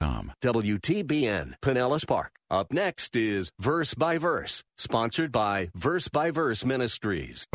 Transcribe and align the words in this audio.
WTBN, 0.00 1.54
Pinellas 1.62 2.06
Park. 2.06 2.32
Up 2.50 2.72
next 2.72 3.14
is 3.14 3.52
Verse 3.60 3.94
by 3.94 4.18
Verse, 4.18 4.62
sponsored 4.76 5.30
by 5.30 5.70
Verse 5.74 6.08
by 6.08 6.30
Verse 6.30 6.64
Ministries. 6.64 7.46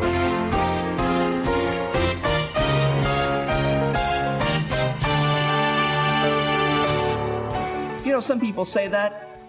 You 8.04 8.12
know, 8.12 8.20
some 8.20 8.40
people 8.40 8.64
say 8.64 8.86
that. 8.88 9.40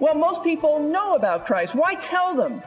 Well, 0.00 0.16
most 0.16 0.42
people 0.42 0.80
know 0.80 1.12
about 1.12 1.46
Christ. 1.46 1.76
Why 1.76 1.94
tell 1.94 2.34
them? 2.34 2.60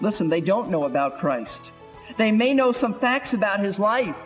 Listen, 0.00 0.28
they 0.28 0.40
don't 0.40 0.70
know 0.70 0.84
about 0.84 1.18
Christ. 1.18 1.72
They 2.16 2.30
may 2.30 2.54
know 2.54 2.70
some 2.70 2.98
facts 3.00 3.32
about 3.32 3.60
his 3.60 3.78
life, 3.80 4.16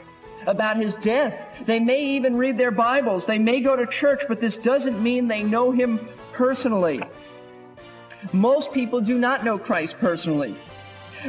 about 0.46 0.76
his 0.76 0.94
death. 0.96 1.48
They 1.66 1.80
may 1.80 2.00
even 2.16 2.36
read 2.36 2.58
their 2.58 2.70
Bibles. 2.70 3.26
They 3.26 3.38
may 3.38 3.60
go 3.60 3.76
to 3.76 3.86
church, 3.86 4.22
but 4.28 4.40
this 4.40 4.56
doesn't 4.56 5.02
mean 5.02 5.28
they 5.28 5.42
know 5.42 5.70
him 5.72 6.08
personally. 6.32 7.02
Most 8.32 8.72
people 8.72 9.00
do 9.00 9.18
not 9.18 9.44
know 9.44 9.58
Christ 9.58 9.96
personally. 10.00 10.56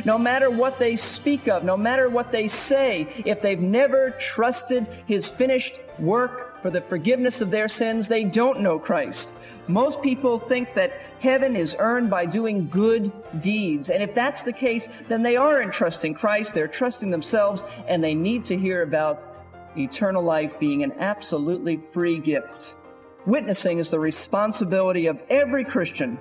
No 0.05 0.17
matter 0.17 0.49
what 0.49 0.79
they 0.79 0.95
speak 0.95 1.47
of, 1.47 1.63
no 1.63 1.77
matter 1.77 2.09
what 2.09 2.31
they 2.31 2.47
say, 2.47 3.07
if 3.25 3.41
they've 3.41 3.59
never 3.59 4.11
trusted 4.11 4.85
his 5.07 5.27
finished 5.27 5.79
work 5.97 6.61
for 6.61 6.69
the 6.69 6.81
forgiveness 6.81 7.41
of 7.41 7.51
their 7.51 7.69
sins, 7.69 8.07
they 8.07 8.23
don't 8.23 8.61
know 8.61 8.77
Christ. 8.79 9.29
Most 9.67 10.01
people 10.01 10.39
think 10.39 10.73
that 10.75 10.93
heaven 11.19 11.55
is 11.55 11.75
earned 11.77 12.09
by 12.09 12.25
doing 12.25 12.69
good 12.69 13.11
deeds. 13.41 13.89
And 13.89 14.01
if 14.01 14.15
that's 14.15 14.43
the 14.43 14.53
case, 14.53 14.87
then 15.09 15.23
they 15.23 15.35
aren't 15.35 15.73
trusting 15.73 16.13
Christ, 16.13 16.53
they're 16.53 16.67
trusting 16.67 17.09
themselves, 17.09 17.63
and 17.87 18.03
they 18.03 18.15
need 18.15 18.45
to 18.45 18.57
hear 18.57 18.83
about 18.83 19.23
eternal 19.77 20.23
life 20.23 20.53
being 20.59 20.83
an 20.83 20.93
absolutely 20.99 21.81
free 21.91 22.19
gift. 22.19 22.75
Witnessing 23.25 23.79
is 23.79 23.89
the 23.89 23.99
responsibility 23.99 25.07
of 25.07 25.19
every 25.29 25.65
Christian. 25.65 26.17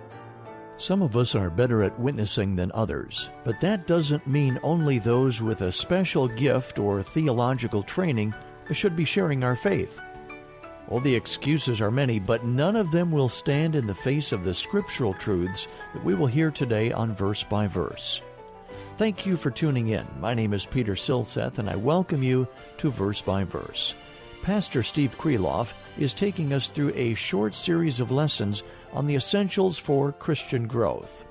Some 0.76 1.00
of 1.00 1.16
us 1.16 1.34
are 1.34 1.48
better 1.48 1.82
at 1.82 1.98
witnessing 1.98 2.56
than 2.56 2.70
others, 2.72 3.30
but 3.44 3.60
that 3.60 3.86
doesn't 3.86 4.26
mean 4.26 4.60
only 4.62 4.98
those 4.98 5.40
with 5.40 5.62
a 5.62 5.72
special 5.72 6.28
gift 6.28 6.78
or 6.78 7.02
theological 7.02 7.82
training 7.82 8.34
should 8.72 8.96
be 8.96 9.04
sharing 9.04 9.44
our 9.44 9.56
faith. 9.56 10.00
Well, 10.88 11.00
the 11.00 11.16
excuses 11.16 11.80
are 11.80 11.90
many, 11.90 12.20
but 12.20 12.44
none 12.44 12.76
of 12.76 12.92
them 12.92 13.10
will 13.10 13.28
stand 13.28 13.74
in 13.74 13.88
the 13.88 13.94
face 13.94 14.30
of 14.30 14.44
the 14.44 14.54
scriptural 14.54 15.14
truths 15.14 15.66
that 15.92 16.04
we 16.04 16.14
will 16.14 16.28
hear 16.28 16.52
today 16.52 16.92
on 16.92 17.12
Verse 17.12 17.42
by 17.42 17.66
Verse. 17.66 18.22
Thank 18.96 19.26
you 19.26 19.36
for 19.36 19.50
tuning 19.50 19.88
in. 19.88 20.06
My 20.20 20.32
name 20.32 20.54
is 20.54 20.64
Peter 20.64 20.94
Silseth, 20.94 21.58
and 21.58 21.68
I 21.68 21.74
welcome 21.74 22.22
you 22.22 22.46
to 22.78 22.90
Verse 22.90 23.20
by 23.20 23.42
Verse. 23.42 23.94
Pastor 24.42 24.84
Steve 24.84 25.18
Kreloff 25.18 25.72
is 25.98 26.14
taking 26.14 26.52
us 26.52 26.68
through 26.68 26.92
a 26.94 27.14
short 27.14 27.52
series 27.56 27.98
of 27.98 28.12
lessons 28.12 28.62
on 28.92 29.06
the 29.06 29.16
essentials 29.16 29.76
for 29.76 30.12
Christian 30.12 30.68
growth. 30.68 31.24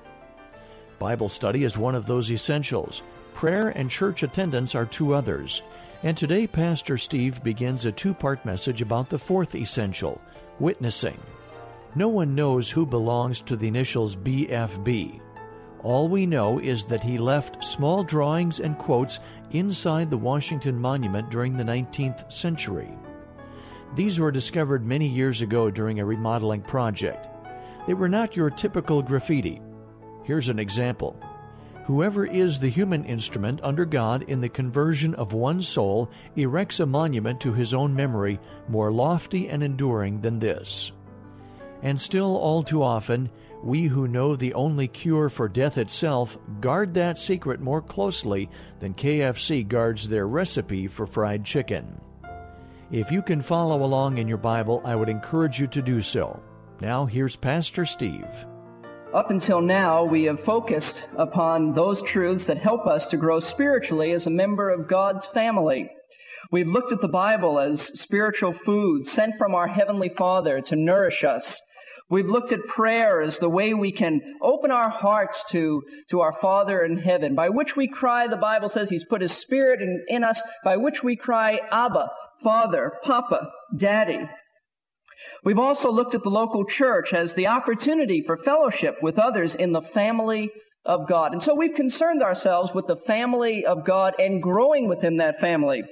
Bible 0.98 1.30
study 1.30 1.64
is 1.64 1.78
one 1.78 1.94
of 1.94 2.04
those 2.04 2.30
essentials. 2.30 3.02
Prayer 3.32 3.68
and 3.68 3.90
church 3.90 4.22
attendance 4.22 4.74
are 4.74 4.84
two 4.84 5.14
others. 5.14 5.62
And 6.02 6.16
today, 6.16 6.46
Pastor 6.46 6.98
Steve 6.98 7.42
begins 7.42 7.86
a 7.86 7.92
two 7.92 8.14
part 8.14 8.44
message 8.44 8.82
about 8.82 9.08
the 9.08 9.18
fourth 9.18 9.54
essential 9.54 10.20
witnessing. 10.60 11.18
No 11.94 12.08
one 12.08 12.34
knows 12.34 12.70
who 12.70 12.84
belongs 12.84 13.40
to 13.42 13.56
the 13.56 13.68
initials 13.68 14.16
BFB. 14.16 15.20
All 15.82 16.08
we 16.08 16.26
know 16.26 16.58
is 16.58 16.84
that 16.86 17.02
he 17.02 17.16
left 17.16 17.64
small 17.64 18.04
drawings 18.04 18.60
and 18.60 18.76
quotes 18.76 19.20
inside 19.52 20.10
the 20.10 20.18
Washington 20.18 20.78
Monument 20.78 21.30
during 21.30 21.56
the 21.56 21.64
19th 21.64 22.30
century. 22.32 22.90
These 23.94 24.20
were 24.20 24.32
discovered 24.32 24.84
many 24.84 25.08
years 25.08 25.42
ago 25.42 25.70
during 25.70 26.00
a 26.00 26.04
remodeling 26.04 26.62
project. 26.62 27.28
They 27.86 27.94
were 27.94 28.08
not 28.08 28.36
your 28.36 28.50
typical 28.50 29.00
graffiti. 29.00 29.62
Here's 30.24 30.48
an 30.48 30.58
example. 30.58 31.18
Whoever 31.86 32.26
is 32.26 32.58
the 32.58 32.68
human 32.68 33.04
instrument 33.04 33.60
under 33.62 33.84
God 33.84 34.24
in 34.24 34.40
the 34.40 34.48
conversion 34.48 35.14
of 35.14 35.34
one 35.34 35.62
soul 35.62 36.10
erects 36.34 36.80
a 36.80 36.86
monument 36.86 37.40
to 37.42 37.52
his 37.52 37.72
own 37.72 37.94
memory 37.94 38.40
more 38.68 38.90
lofty 38.90 39.48
and 39.48 39.62
enduring 39.62 40.20
than 40.20 40.40
this. 40.40 40.90
And 41.82 42.00
still, 42.00 42.36
all 42.36 42.64
too 42.64 42.82
often, 42.82 43.30
we 43.62 43.84
who 43.84 44.08
know 44.08 44.34
the 44.34 44.54
only 44.54 44.88
cure 44.88 45.28
for 45.28 45.48
death 45.48 45.78
itself 45.78 46.36
guard 46.60 46.92
that 46.94 47.20
secret 47.20 47.60
more 47.60 47.82
closely 47.82 48.50
than 48.80 48.92
KFC 48.94 49.66
guards 49.66 50.08
their 50.08 50.26
recipe 50.26 50.88
for 50.88 51.06
fried 51.06 51.44
chicken. 51.44 52.00
If 52.90 53.12
you 53.12 53.22
can 53.22 53.40
follow 53.40 53.84
along 53.84 54.18
in 54.18 54.26
your 54.26 54.38
Bible, 54.38 54.82
I 54.84 54.96
would 54.96 55.08
encourage 55.08 55.60
you 55.60 55.68
to 55.68 55.82
do 55.82 56.02
so. 56.02 56.42
Now, 56.80 57.06
here's 57.06 57.36
Pastor 57.36 57.84
Steve. 57.84 58.26
Up 59.14 59.30
until 59.30 59.60
now, 59.60 60.04
we 60.04 60.24
have 60.24 60.44
focused 60.44 61.04
upon 61.16 61.72
those 61.72 62.02
truths 62.02 62.46
that 62.46 62.58
help 62.58 62.86
us 62.86 63.06
to 63.08 63.16
grow 63.16 63.40
spiritually 63.40 64.12
as 64.12 64.26
a 64.26 64.30
member 64.30 64.68
of 64.68 64.88
God's 64.88 65.26
family. 65.28 65.88
We've 66.50 66.66
looked 66.66 66.92
at 66.92 67.00
the 67.00 67.08
Bible 67.08 67.58
as 67.58 67.80
spiritual 67.98 68.52
food 68.52 69.06
sent 69.06 69.38
from 69.38 69.54
our 69.54 69.68
Heavenly 69.68 70.10
Father 70.10 70.60
to 70.62 70.76
nourish 70.76 71.24
us. 71.24 71.62
We've 72.10 72.26
looked 72.26 72.52
at 72.52 72.66
prayer 72.66 73.22
as 73.22 73.38
the 73.38 73.48
way 73.48 73.74
we 73.74 73.92
can 73.92 74.20
open 74.42 74.70
our 74.70 74.88
hearts 74.88 75.44
to, 75.50 75.82
to 76.10 76.20
our 76.20 76.34
Father 76.40 76.84
in 76.84 76.98
heaven, 76.98 77.34
by 77.34 77.48
which 77.48 77.74
we 77.74 77.88
cry, 77.88 78.26
the 78.26 78.36
Bible 78.36 78.68
says 78.68 78.90
He's 78.90 79.04
put 79.04 79.22
His 79.22 79.32
Spirit 79.32 79.82
in, 79.82 80.04
in 80.08 80.24
us, 80.24 80.40
by 80.62 80.76
which 80.76 81.02
we 81.02 81.16
cry, 81.16 81.58
Abba, 81.70 82.10
Father, 82.44 82.92
Papa, 83.02 83.50
Daddy. 83.76 84.20
We've 85.44 85.58
also 85.58 85.90
looked 85.90 86.14
at 86.14 86.22
the 86.22 86.30
local 86.30 86.64
church 86.64 87.12
as 87.12 87.34
the 87.34 87.46
opportunity 87.46 88.22
for 88.26 88.36
fellowship 88.36 88.96
with 89.02 89.18
others 89.18 89.54
in 89.54 89.72
the 89.72 89.82
family 89.82 90.50
of 90.84 91.08
God. 91.08 91.32
And 91.32 91.42
so 91.42 91.54
we've 91.54 91.74
concerned 91.74 92.22
ourselves 92.22 92.72
with 92.74 92.86
the 92.86 92.96
family 93.06 93.66
of 93.66 93.84
God 93.84 94.14
and 94.18 94.42
growing 94.42 94.88
within 94.88 95.18
that 95.18 95.40
family. 95.40 95.82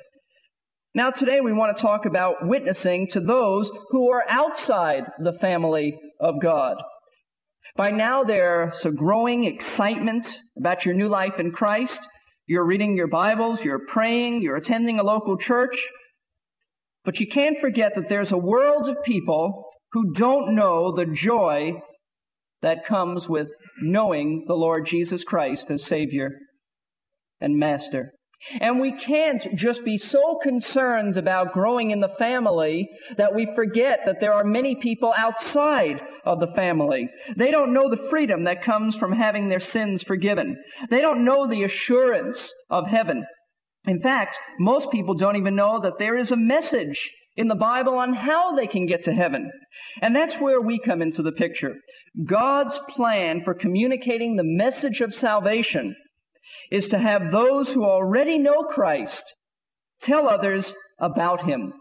Now 0.95 1.11
today 1.11 1.41
we 1.41 1.53
want 1.53 1.77
to 1.77 1.83
talk 1.83 2.07
about 2.07 2.47
witnessing 2.47 3.09
to 3.09 3.21
those 3.21 3.71
who 3.91 4.11
are 4.13 4.25
outside 4.29 5.05
the 5.19 5.33
family 5.33 5.99
of 6.21 6.41
God. 6.41 6.77
By 7.77 7.91
now 7.91 8.23
there's 8.23 8.87
a 8.87 8.93
growing 8.93 9.45
excitement 9.45 10.41
about 10.57 10.85
your 10.85 10.95
new 10.95 11.09
life 11.09 11.41
in 11.41 11.51
Christ. 11.51 11.99
You're 12.47 12.65
reading 12.65 12.97
your 12.97 13.09
Bibles, 13.09 13.65
you're 13.65 13.87
praying, 13.89 14.43
you're 14.43 14.57
attending 14.57 15.01
a 15.01 15.03
local 15.03 15.37
church. 15.37 15.85
But 17.05 17.21
you 17.21 17.27
can't 17.27 17.61
forget 17.61 17.93
that 17.95 18.09
there's 18.09 18.33
a 18.33 18.39
world 18.39 18.89
of 18.89 19.03
people 19.05 19.71
who 19.93 20.13
don't 20.15 20.55
know 20.55 20.93
the 20.95 21.07
joy 21.07 21.73
that 22.63 22.87
comes 22.87 23.29
with 23.29 23.49
knowing 23.83 24.45
the 24.47 24.55
Lord 24.55 24.87
Jesus 24.87 25.23
Christ 25.23 25.71
as 25.71 25.85
Savior 25.85 26.31
and 27.41 27.59
Master. 27.59 28.13
And 28.61 28.81
we 28.81 28.93
can't 28.93 29.47
just 29.55 29.85
be 29.85 29.97
so 29.97 30.39
concerned 30.43 31.17
about 31.17 31.53
growing 31.53 31.91
in 31.91 32.01
the 32.01 32.15
family 32.19 32.89
that 33.17 33.35
we 33.35 33.49
forget 33.55 34.01
that 34.05 34.21
there 34.21 34.35
are 34.35 34.45
many 34.45 34.75
people 34.77 35.15
outside 35.17 36.03
of 36.25 36.41
the 36.41 36.53
family. 36.55 37.09
They 37.37 37.51
don't 37.51 37.73
know 37.73 37.89
the 37.89 38.07
freedom 38.11 38.45
that 38.45 38.63
comes 38.63 38.97
from 38.97 39.13
having 39.13 39.49
their 39.49 39.61
sins 39.61 40.03
forgiven. 40.03 40.57
They 40.91 41.01
don't 41.01 41.25
know 41.25 41.47
the 41.47 41.65
assurance 41.65 42.53
of 42.69 42.87
heaven. 42.87 43.25
In 43.87 44.01
fact, 44.01 44.39
most 44.59 44.91
people 44.91 45.15
don't 45.15 45.37
even 45.37 45.55
know 45.55 45.81
that 45.81 45.99
there 45.99 46.17
is 46.17 46.31
a 46.31 46.37
message 46.37 47.11
in 47.37 47.49
the 47.49 47.55
Bible 47.55 47.99
on 47.99 48.15
how 48.15 48.55
they 48.55 48.67
can 48.67 48.87
get 48.87 49.03
to 49.05 49.13
heaven. 49.13 49.51
And 50.01 50.15
that's 50.15 50.35
where 50.37 50.61
we 50.61 50.79
come 50.79 51.03
into 51.03 51.23
the 51.23 51.33
picture. 51.33 51.75
God's 52.25 52.79
plan 52.91 53.43
for 53.45 53.55
communicating 53.55 54.37
the 54.37 54.45
message 54.45 55.01
of 55.01 55.15
salvation 55.15 55.97
is 56.71 56.89
to 56.89 56.99
have 56.99 57.33
those 57.33 57.69
who 57.69 57.85
already 57.85 58.39
know 58.39 58.63
Christ 58.63 59.35
tell 60.01 60.29
others 60.29 60.75
about 61.01 61.45
Him. 61.45 61.73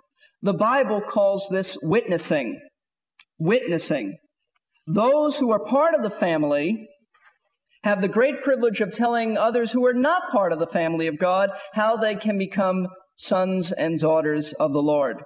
The 0.42 0.54
Bible 0.54 1.02
calls 1.02 1.48
this 1.50 1.78
witnessing. 1.82 2.60
Witnessing. 3.40 4.18
Those 4.88 5.38
who 5.38 5.52
are 5.52 5.64
part 5.66 5.96
of 5.96 6.04
the 6.04 6.10
family 6.10 6.88
have 7.84 8.02
the 8.02 8.08
great 8.08 8.42
privilege 8.42 8.82
of 8.82 8.92
telling 8.92 9.38
others 9.38 9.72
who 9.72 9.86
are 9.86 9.94
not 9.94 10.32
part 10.32 10.54
of 10.54 10.60
the 10.60 10.68
family 10.68 11.08
of 11.08 11.20
God 11.20 11.50
how 11.74 11.98
they 11.98 12.16
can 12.16 12.38
become 12.38 12.88
sons 13.18 13.72
and 13.72 14.00
daughters 14.00 14.54
of 14.60 14.74
the 14.74 14.82
Lord. 14.82 15.18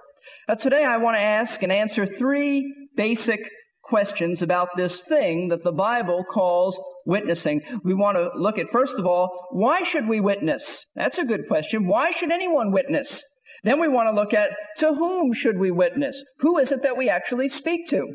Now, 0.48 0.54
today 0.54 0.84
I 0.84 0.96
want 0.98 1.16
to 1.16 1.22
ask 1.22 1.62
and 1.62 1.72
answer 1.72 2.04
three 2.04 2.74
basic 2.96 3.40
questions 3.82 4.42
about 4.42 4.68
this 4.76 5.02
thing 5.02 5.48
that 5.48 5.64
the 5.64 5.72
Bible 5.72 6.24
calls 6.30 6.78
witnessing. 7.06 7.62
We 7.84 7.94
want 7.94 8.18
to 8.18 8.30
look 8.34 8.58
at, 8.58 8.70
first 8.70 8.98
of 8.98 9.06
all, 9.06 9.46
why 9.50 9.82
should 9.82 10.06
we 10.08 10.20
witness? 10.20 10.84
That's 10.94 11.18
a 11.18 11.24
good 11.24 11.48
question. 11.48 11.86
Why 11.86 12.10
should 12.10 12.30
anyone 12.30 12.72
witness? 12.72 13.22
Then 13.64 13.80
we 13.80 13.88
want 13.88 14.08
to 14.08 14.20
look 14.20 14.34
at 14.34 14.50
to 14.78 14.94
whom 14.94 15.32
should 15.32 15.58
we 15.58 15.70
witness? 15.70 16.22
Who 16.40 16.58
is 16.58 16.70
it 16.70 16.82
that 16.82 16.96
we 16.96 17.08
actually 17.08 17.48
speak 17.48 17.88
to? 17.88 18.14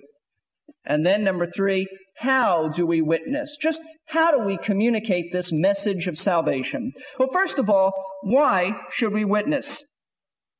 And 0.86 1.06
then 1.06 1.24
number 1.24 1.48
three, 1.48 1.88
how 2.18 2.69
do 2.69 2.86
we 2.86 3.01
witness? 3.01 3.57
Just 3.62 3.81
how 4.06 4.31
do 4.31 4.44
we 4.44 4.57
communicate 4.57 5.31
this 5.31 5.51
message 5.51 6.07
of 6.07 6.18
salvation? 6.18 6.92
Well, 7.18 7.30
first 7.31 7.57
of 7.57 7.69
all, 7.69 7.94
why 8.21 8.71
should 8.92 9.13
we 9.13 9.25
witness? 9.25 9.83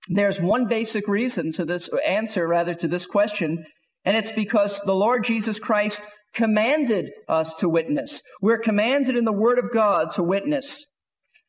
There's 0.10 0.40
one 0.40 0.68
basic 0.68 1.08
reason 1.08 1.52
to 1.54 1.66
this 1.66 1.90
answer, 2.06 2.48
rather, 2.48 2.74
to 2.76 2.88
this 2.88 3.06
question, 3.06 3.64
and 4.06 4.18
it's 4.18 4.32
because 4.32 4.82
the 4.86 4.94
Lord 4.94 5.24
Jesus 5.24 5.60
Christ 5.60 6.02
commanded 6.34 7.12
us 7.30 7.54
to 7.56 7.70
witness. 7.70 8.22
We're 8.42 8.60
commanded 8.60 9.16
in 9.16 9.24
the 9.24 9.32
Word 9.32 9.60
of 9.60 9.72
God 9.72 10.14
to 10.16 10.24
witness. 10.24 10.86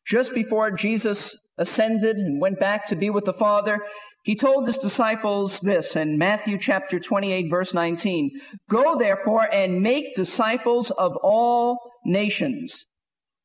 Just 0.07 0.33
before 0.33 0.71
Jesus 0.71 1.35
ascended 1.57 2.17
and 2.17 2.39
went 2.39 2.59
back 2.59 2.87
to 2.87 2.95
be 2.95 3.09
with 3.09 3.25
the 3.25 3.33
Father, 3.33 3.79
he 4.25 4.35
told 4.35 4.65
his 4.65 4.79
disciples 4.79 5.59
this 5.59 5.95
in 5.95 6.17
Matthew 6.17 6.57
chapter 6.57 6.99
28 6.99 7.47
verse 7.47 7.75
19. 7.75 8.31
Go 8.71 8.97
therefore 8.97 9.43
and 9.43 9.83
make 9.83 10.15
disciples 10.15 10.89
of 10.89 11.15
all 11.17 11.77
nations. 12.03 12.87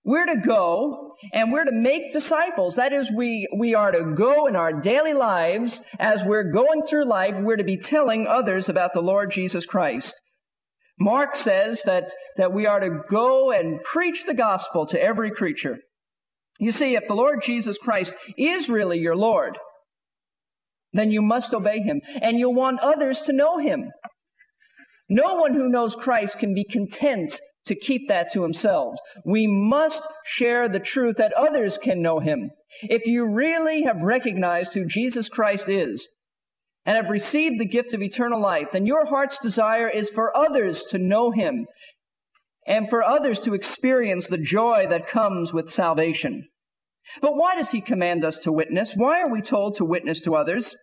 We're 0.04 0.24
to 0.24 0.40
go 0.40 1.16
and 1.34 1.52
we're 1.52 1.66
to 1.66 1.72
make 1.72 2.12
disciples. 2.12 2.76
That 2.76 2.94
is, 2.94 3.10
we, 3.14 3.46
we 3.58 3.74
are 3.74 3.92
to 3.92 4.14
go 4.16 4.46
in 4.46 4.56
our 4.56 4.72
daily 4.72 5.12
lives 5.12 5.82
as 5.98 6.24
we're 6.24 6.50
going 6.50 6.84
through 6.84 7.04
life. 7.04 7.34
We're 7.36 7.56
to 7.56 7.64
be 7.64 7.76
telling 7.76 8.26
others 8.26 8.70
about 8.70 8.94
the 8.94 9.02
Lord 9.02 9.32
Jesus 9.32 9.66
Christ. 9.66 10.18
Mark 10.98 11.36
says 11.36 11.82
that, 11.84 12.14
that 12.38 12.54
we 12.54 12.64
are 12.64 12.80
to 12.80 13.02
go 13.10 13.52
and 13.52 13.84
preach 13.84 14.24
the 14.24 14.32
gospel 14.32 14.86
to 14.86 15.02
every 15.02 15.30
creature. 15.30 15.76
You 16.58 16.72
see, 16.72 16.96
if 16.96 17.06
the 17.06 17.14
Lord 17.14 17.42
Jesus 17.42 17.76
Christ 17.76 18.14
is 18.38 18.70
really 18.70 18.98
your 18.98 19.16
Lord, 19.16 19.58
then 20.92 21.10
you 21.10 21.22
must 21.22 21.54
obey 21.54 21.80
him 21.80 22.00
and 22.20 22.38
you'll 22.38 22.54
want 22.54 22.80
others 22.80 23.22
to 23.22 23.32
know 23.32 23.58
him. 23.58 23.90
No 25.08 25.36
one 25.36 25.54
who 25.54 25.68
knows 25.68 25.94
Christ 25.94 26.38
can 26.38 26.54
be 26.54 26.64
content 26.64 27.40
to 27.66 27.74
keep 27.74 28.08
that 28.08 28.32
to 28.32 28.40
themselves. 28.40 29.00
We 29.24 29.46
must 29.46 30.02
share 30.24 30.68
the 30.68 30.80
truth 30.80 31.16
that 31.16 31.32
others 31.34 31.78
can 31.78 32.02
know 32.02 32.18
him. 32.20 32.50
If 32.82 33.06
you 33.06 33.26
really 33.26 33.82
have 33.82 34.00
recognized 34.02 34.74
who 34.74 34.84
Jesus 34.86 35.28
Christ 35.28 35.68
is 35.68 36.08
and 36.86 36.96
have 36.96 37.10
received 37.10 37.60
the 37.60 37.66
gift 37.66 37.92
of 37.92 38.02
eternal 38.02 38.40
life, 38.40 38.68
then 38.72 38.86
your 38.86 39.06
heart's 39.06 39.38
desire 39.40 39.88
is 39.88 40.10
for 40.10 40.36
others 40.36 40.84
to 40.90 40.98
know 40.98 41.30
him 41.30 41.66
and 42.66 42.88
for 42.88 43.02
others 43.02 43.40
to 43.40 43.54
experience 43.54 44.28
the 44.28 44.38
joy 44.38 44.86
that 44.88 45.08
comes 45.08 45.52
with 45.52 45.70
salvation. 45.70 46.48
But 47.20 47.36
why 47.36 47.56
does 47.56 47.70
he 47.70 47.80
command 47.80 48.24
us 48.24 48.38
to 48.40 48.52
witness? 48.52 48.92
Why 48.94 49.20
are 49.20 49.30
we 49.30 49.42
told 49.42 49.76
to 49.76 49.84
witness 49.84 50.20
to 50.22 50.34
others? 50.34 50.76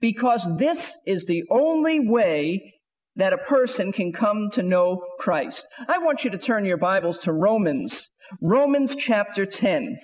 Because 0.00 0.46
this 0.58 0.96
is 1.06 1.26
the 1.26 1.44
only 1.50 2.00
way 2.00 2.74
that 3.16 3.32
a 3.32 3.38
person 3.38 3.92
can 3.92 4.12
come 4.12 4.50
to 4.52 4.62
know 4.62 5.02
Christ. 5.18 5.66
I 5.88 5.98
want 5.98 6.24
you 6.24 6.30
to 6.30 6.38
turn 6.38 6.64
your 6.64 6.76
Bibles 6.76 7.18
to 7.18 7.32
Romans, 7.32 8.10
Romans 8.40 8.94
chapter 8.96 9.46
10. 9.46 9.96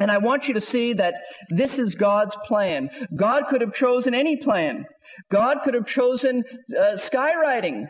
And 0.00 0.10
I 0.10 0.18
want 0.18 0.48
you 0.48 0.54
to 0.54 0.60
see 0.60 0.92
that 0.94 1.14
this 1.50 1.78
is 1.78 1.94
God's 1.94 2.36
plan. 2.46 2.88
God 3.16 3.44
could 3.48 3.60
have 3.60 3.74
chosen 3.74 4.14
any 4.14 4.36
plan. 4.36 4.86
God 5.30 5.58
could 5.64 5.74
have 5.74 5.86
chosen 5.86 6.44
uh, 6.76 6.96
skywriting. 6.96 7.86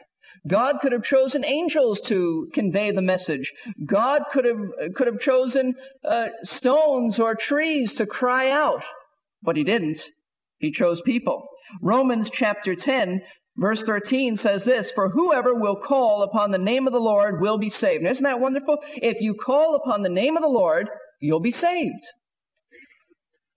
God 0.46 0.76
could 0.80 0.92
have 0.92 1.04
chosen 1.04 1.44
angels 1.44 2.00
to 2.02 2.50
convey 2.52 2.90
the 2.90 3.02
message. 3.02 3.52
God 3.84 4.22
could 4.32 4.44
have, 4.44 4.94
could 4.94 5.06
have 5.06 5.20
chosen 5.20 5.74
uh, 6.04 6.28
stones 6.42 7.20
or 7.20 7.34
trees 7.34 7.94
to 7.94 8.06
cry 8.06 8.50
out. 8.50 8.82
But 9.42 9.56
he 9.56 9.64
didn't. 9.64 10.02
He 10.58 10.72
chose 10.72 11.00
people. 11.02 11.46
Romans 11.80 12.28
chapter 12.32 12.74
10 12.74 13.22
verse 13.56 13.82
13 13.82 14.36
says 14.36 14.64
this, 14.64 14.90
For 14.92 15.08
whoever 15.08 15.54
will 15.54 15.76
call 15.76 16.22
upon 16.22 16.50
the 16.50 16.58
name 16.58 16.86
of 16.86 16.92
the 16.92 17.00
Lord 17.00 17.40
will 17.40 17.58
be 17.58 17.70
saved. 17.70 18.02
Now, 18.02 18.10
isn't 18.10 18.24
that 18.24 18.40
wonderful? 18.40 18.78
If 18.94 19.20
you 19.20 19.34
call 19.34 19.74
upon 19.74 20.02
the 20.02 20.08
name 20.08 20.36
of 20.36 20.42
the 20.42 20.48
Lord, 20.48 20.88
you'll 21.20 21.40
be 21.40 21.50
saved. 21.50 22.04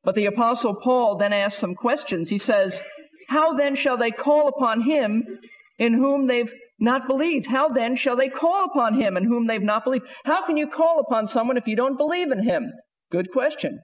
But 0.03 0.15
the 0.15 0.27
apostle 0.27 0.75
Paul 0.75 1.17
then 1.17 1.33
asks 1.33 1.59
some 1.59 1.75
questions. 1.75 2.29
He 2.29 2.37
says, 2.37 2.79
How 3.27 3.53
then 3.53 3.75
shall 3.75 3.97
they 3.97 4.11
call 4.11 4.47
upon 4.47 4.81
him 4.81 5.23
in 5.79 5.93
whom 5.93 6.27
they've 6.27 6.53
not 6.79 7.07
believed. 7.07 7.47
How 7.47 7.69
then 7.69 7.95
shall 7.95 8.15
they 8.15 8.29
call 8.29 8.65
upon 8.65 8.95
him 8.95 9.17
in 9.17 9.23
whom 9.23 9.47
they've 9.47 9.61
not 9.61 9.83
believed? 9.83 10.05
How 10.25 10.45
can 10.45 10.57
you 10.57 10.67
call 10.67 10.99
upon 10.99 11.27
someone 11.27 11.57
if 11.57 11.67
you 11.67 11.75
don't 11.75 11.97
believe 11.97 12.31
in 12.31 12.43
him? 12.43 12.71
Good 13.11 13.31
question. 13.31 13.79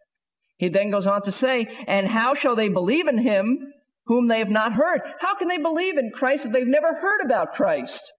He 0.57 0.69
then 0.69 0.91
goes 0.91 1.07
on 1.07 1.23
to 1.23 1.31
say, 1.31 1.67
and 1.87 2.07
how 2.07 2.35
shall 2.35 2.55
they 2.55 2.69
believe 2.69 3.07
in 3.07 3.17
him 3.17 3.57
whom 4.05 4.27
they 4.27 4.39
have 4.39 4.49
not 4.49 4.73
heard? 4.73 5.01
How 5.19 5.35
can 5.35 5.47
they 5.47 5.57
believe 5.57 5.97
in 5.97 6.11
Christ 6.13 6.45
if 6.45 6.51
they've 6.51 6.67
never 6.67 6.93
heard 6.93 7.21
about 7.23 7.53
Christ? 7.53 8.11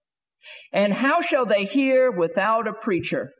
And 0.73 0.91
how 0.91 1.21
shall 1.21 1.45
they 1.45 1.65
hear 1.65 2.11
without 2.11 2.67
a 2.67 2.73
preacher? 2.73 3.31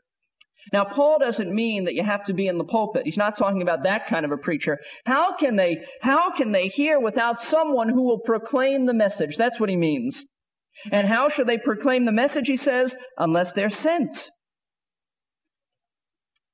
Now, 0.72 0.84
Paul 0.84 1.18
doesn't 1.18 1.54
mean 1.54 1.84
that 1.84 1.94
you 1.94 2.02
have 2.02 2.24
to 2.24 2.32
be 2.32 2.46
in 2.46 2.56
the 2.56 2.64
pulpit. 2.64 3.02
He's 3.04 3.18
not 3.18 3.36
talking 3.36 3.60
about 3.60 3.82
that 3.82 4.06
kind 4.08 4.24
of 4.24 4.32
a 4.32 4.38
preacher. 4.38 4.78
How 5.04 5.36
can 5.36 5.56
they, 5.56 5.76
how 6.00 6.34
can 6.34 6.52
they 6.52 6.68
hear 6.68 6.98
without 6.98 7.42
someone 7.42 7.90
who 7.90 8.02
will 8.02 8.20
proclaim 8.20 8.86
the 8.86 8.94
message? 8.94 9.36
That's 9.36 9.60
what 9.60 9.68
he 9.68 9.76
means. 9.76 10.24
And 10.90 11.06
how 11.06 11.28
shall 11.28 11.44
they 11.44 11.58
proclaim 11.58 12.04
the 12.04 12.12
message, 12.12 12.46
he 12.46 12.56
says, 12.56 12.94
unless 13.18 13.52
they're 13.52 13.70
sent? 13.70 14.30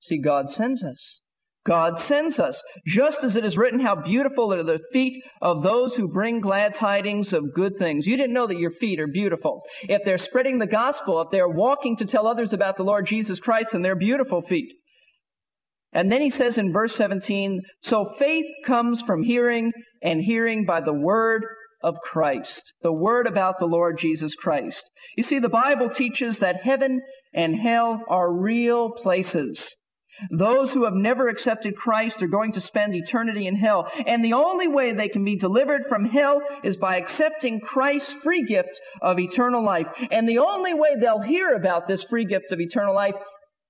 See, 0.00 0.18
God 0.18 0.50
sends 0.50 0.82
us. 0.82 1.20
God 1.66 1.98
sends 1.98 2.40
us. 2.40 2.62
Just 2.86 3.22
as 3.22 3.36
it 3.36 3.44
is 3.44 3.58
written, 3.58 3.80
how 3.80 3.94
beautiful 3.94 4.52
are 4.54 4.62
the 4.62 4.80
feet 4.92 5.22
of 5.42 5.62
those 5.62 5.94
who 5.94 6.08
bring 6.08 6.40
glad 6.40 6.74
tidings 6.74 7.34
of 7.34 7.52
good 7.54 7.76
things. 7.78 8.06
You 8.06 8.16
didn't 8.16 8.32
know 8.32 8.46
that 8.46 8.58
your 8.58 8.70
feet 8.70 8.98
are 8.98 9.06
beautiful. 9.06 9.62
If 9.82 10.02
they're 10.04 10.16
spreading 10.16 10.58
the 10.58 10.66
gospel, 10.66 11.20
if 11.20 11.28
they're 11.30 11.48
walking 11.48 11.96
to 11.96 12.06
tell 12.06 12.26
others 12.26 12.54
about 12.54 12.78
the 12.78 12.84
Lord 12.84 13.06
Jesus 13.06 13.38
Christ, 13.38 13.70
then 13.72 13.82
they're 13.82 13.94
beautiful 13.94 14.40
feet. 14.40 14.72
And 15.92 16.10
then 16.10 16.22
he 16.22 16.30
says 16.30 16.56
in 16.56 16.72
verse 16.72 16.94
17, 16.94 17.60
so 17.82 18.14
faith 18.18 18.46
comes 18.64 19.02
from 19.02 19.22
hearing, 19.22 19.72
and 20.02 20.20
hearing 20.22 20.64
by 20.64 20.80
the 20.80 20.94
word 20.94 21.44
of 21.82 22.00
Christ, 22.02 22.72
the 22.82 22.92
word 22.92 23.26
about 23.26 23.58
the 23.58 23.66
Lord 23.66 23.98
Jesus 23.98 24.34
Christ. 24.34 24.90
You 25.16 25.22
see, 25.22 25.38
the 25.38 25.48
Bible 25.48 25.90
teaches 25.90 26.38
that 26.38 26.62
heaven 26.62 27.00
and 27.32 27.54
hell 27.56 28.04
are 28.08 28.32
real 28.32 28.90
places. 28.90 29.76
Those 30.30 30.72
who 30.72 30.84
have 30.84 30.94
never 30.94 31.28
accepted 31.28 31.76
Christ 31.76 32.22
are 32.22 32.28
going 32.28 32.52
to 32.52 32.60
spend 32.60 32.94
eternity 32.94 33.46
in 33.46 33.56
hell. 33.56 33.90
And 34.06 34.22
the 34.22 34.34
only 34.34 34.68
way 34.68 34.92
they 34.92 35.08
can 35.08 35.24
be 35.24 35.36
delivered 35.36 35.82
from 35.88 36.04
hell 36.04 36.42
is 36.62 36.76
by 36.76 36.96
accepting 36.96 37.60
Christ's 37.60 38.12
free 38.22 38.42
gift 38.42 38.78
of 39.00 39.18
eternal 39.18 39.64
life. 39.64 39.86
And 40.10 40.28
the 40.28 40.40
only 40.40 40.74
way 40.74 40.96
they'll 40.96 41.22
hear 41.22 41.54
about 41.54 41.88
this 41.88 42.04
free 42.04 42.26
gift 42.26 42.52
of 42.52 42.60
eternal 42.60 42.94
life 42.94 43.14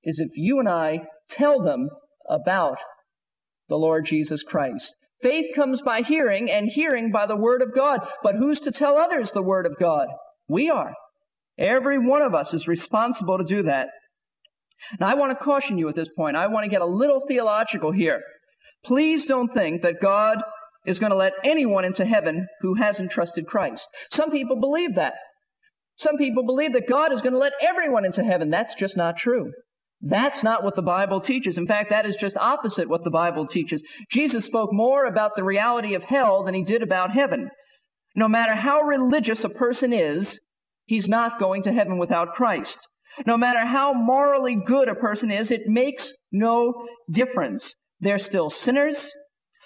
is 0.03 0.19
if 0.19 0.31
you 0.35 0.59
and 0.59 0.69
I 0.69 1.03
tell 1.29 1.63
them 1.63 1.89
about 2.29 2.79
the 3.69 3.77
Lord 3.77 4.07
Jesus 4.07 4.43
Christ. 4.43 4.97
Faith 5.23 5.55
comes 5.55 5.83
by 5.83 6.03
hearing, 6.03 6.51
and 6.51 6.69
hearing 6.69 7.11
by 7.11 7.27
the 7.27 7.37
Word 7.37 7.63
of 7.63 7.75
God. 7.75 8.01
But 8.23 8.37
who's 8.37 8.61
to 8.61 8.71
tell 8.71 8.97
others 8.97 9.33
the 9.33 9.43
Word 9.43 9.67
of 9.67 9.79
God? 9.79 10.09
We 10.49 10.71
are. 10.71 10.95
Every 11.59 11.99
one 11.99 12.23
of 12.23 12.35
us 12.35 12.55
is 12.55 12.67
responsible 12.67 13.39
to 13.39 13.45
do 13.45 13.65
that. 13.65 13.89
Now, 14.99 15.09
I 15.09 15.15
want 15.15 15.31
to 15.39 15.45
caution 15.45 15.77
you 15.77 15.89
at 15.89 15.95
this 15.95 16.09
point. 16.17 16.37
I 16.37 16.47
want 16.47 16.65
to 16.65 16.71
get 16.71 16.81
a 16.81 16.87
little 16.87 17.21
theological 17.21 17.93
here. 17.93 18.23
Please 18.85 19.27
don't 19.27 19.53
think 19.53 19.83
that 19.83 20.01
God 20.01 20.39
is 20.87 20.99
going 20.99 21.11
to 21.11 21.17
let 21.17 21.35
anyone 21.45 21.85
into 21.85 22.07
heaven 22.07 22.47
who 22.63 22.75
hasn't 22.75 23.11
trusted 23.11 23.47
Christ. 23.47 23.87
Some 24.11 24.31
people 24.31 24.59
believe 24.59 24.95
that. 24.95 25.15
Some 25.97 26.17
people 26.17 26.47
believe 26.47 26.73
that 26.73 26.89
God 26.89 27.13
is 27.13 27.21
going 27.21 27.35
to 27.35 27.39
let 27.39 27.53
everyone 27.61 28.07
into 28.07 28.25
heaven. 28.25 28.49
That's 28.49 28.75
just 28.75 28.97
not 28.97 29.19
true. 29.19 29.53
That's 30.03 30.43
not 30.43 30.65
what 30.65 30.77
the 30.77 30.83
Bible 30.83 31.21
teaches. 31.21 31.59
In 31.59 31.67
fact, 31.67 31.91
that 31.91 32.07
is 32.07 32.17
just 32.17 32.37
opposite 32.37 32.89
what 32.89 33.05
the 33.05 33.11
Bible 33.11 33.47
teaches. 33.47 33.83
Jesus 34.11 34.45
spoke 34.47 34.73
more 34.73 35.05
about 35.05 35.37
the 35.37 35.45
reality 35.45 35.95
of 35.95 36.03
hell 36.03 36.45
than 36.45 36.55
he 36.55 36.65
did 36.65 36.83
about 36.83 37.11
heaven. 37.11 37.51
No 38.15 38.27
matter 38.27 38.55
how 38.55 38.83
religious 38.83 39.45
a 39.45 39.49
person 39.51 39.93
is, 39.93 40.41
he's 40.87 41.09
not 41.09 41.39
going 41.39 41.63
to 41.65 41.73
heaven 41.73 41.99
without 41.99 42.35
Christ. 42.35 42.79
No 43.27 43.37
matter 43.37 43.65
how 43.65 43.93
morally 43.93 44.55
good 44.55 44.89
a 44.89 44.95
person 44.95 45.31
is, 45.31 45.51
it 45.51 45.67
makes 45.67 46.13
no 46.33 46.87
difference. 47.11 47.75
They're 48.01 48.19
still 48.19 48.49
sinners 48.49 48.97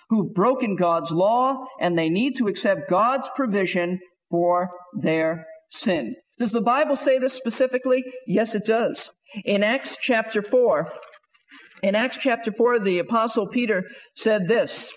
who've 0.08 0.34
broken 0.34 0.76
God's 0.76 1.12
law 1.12 1.64
and 1.80 1.96
they 1.96 2.08
need 2.08 2.36
to 2.38 2.48
accept 2.48 2.90
God's 2.90 3.28
provision 3.36 4.00
for 4.30 4.70
their 5.00 5.46
sin. 5.70 6.16
Does 6.38 6.50
the 6.50 6.60
Bible 6.60 6.96
say 6.96 7.18
this 7.18 7.34
specifically? 7.34 8.04
Yes, 8.26 8.54
it 8.54 8.64
does. 8.64 9.10
In 9.44 9.62
Acts 9.62 9.96
chapter 10.00 10.42
4, 10.42 10.92
in 11.82 11.94
Acts 11.94 12.18
chapter 12.20 12.52
4, 12.52 12.80
the 12.80 12.98
apostle 12.98 13.46
Peter 13.48 13.84
said 14.14 14.48
this. 14.48 14.92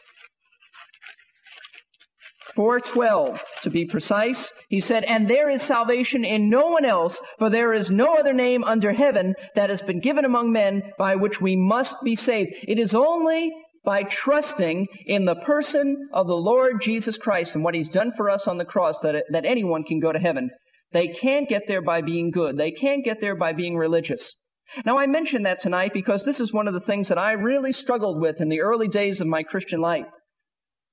412 2.55 3.39
to 3.61 3.69
be 3.69 3.85
precise. 3.85 4.51
He 4.69 4.81
said, 4.81 5.03
And 5.03 5.29
there 5.29 5.49
is 5.49 5.61
salvation 5.61 6.25
in 6.25 6.49
no 6.49 6.67
one 6.67 6.85
else, 6.85 7.19
for 7.37 7.49
there 7.49 7.71
is 7.73 7.91
no 7.91 8.15
other 8.15 8.33
name 8.33 8.63
under 8.63 8.91
heaven 8.91 9.35
that 9.55 9.69
has 9.69 9.81
been 9.83 9.99
given 9.99 10.25
among 10.25 10.51
men 10.51 10.81
by 10.97 11.15
which 11.15 11.39
we 11.39 11.55
must 11.55 11.95
be 12.03 12.15
saved. 12.15 12.51
It 12.67 12.79
is 12.79 12.95
only 12.95 13.51
by 13.85 14.03
trusting 14.03 14.87
in 15.05 15.25
the 15.25 15.35
person 15.35 16.09
of 16.11 16.27
the 16.27 16.35
Lord 16.35 16.81
Jesus 16.81 17.17
Christ 17.17 17.53
and 17.53 17.63
what 17.63 17.75
he's 17.75 17.89
done 17.89 18.11
for 18.17 18.29
us 18.29 18.47
on 18.47 18.57
the 18.57 18.65
cross 18.65 18.99
that, 19.01 19.23
that 19.31 19.45
anyone 19.45 19.83
can 19.83 19.99
go 19.99 20.11
to 20.11 20.19
heaven. 20.19 20.49
They 20.97 21.09
can't 21.09 21.47
get 21.47 21.67
there 21.67 21.83
by 21.83 22.01
being 22.01 22.31
good. 22.31 22.57
They 22.57 22.71
can't 22.71 23.05
get 23.05 23.21
there 23.21 23.35
by 23.35 23.53
being 23.53 23.77
religious. 23.77 24.35
Now 24.83 24.97
I 24.97 25.05
mention 25.05 25.43
that 25.43 25.59
tonight 25.59 25.91
because 25.93 26.25
this 26.25 26.39
is 26.39 26.51
one 26.51 26.67
of 26.67 26.73
the 26.73 26.79
things 26.79 27.09
that 27.09 27.19
I 27.19 27.33
really 27.33 27.71
struggled 27.71 28.19
with 28.19 28.41
in 28.41 28.49
the 28.49 28.61
early 28.61 28.87
days 28.87 29.21
of 29.21 29.27
my 29.27 29.43
Christian 29.43 29.79
life. 29.79 30.07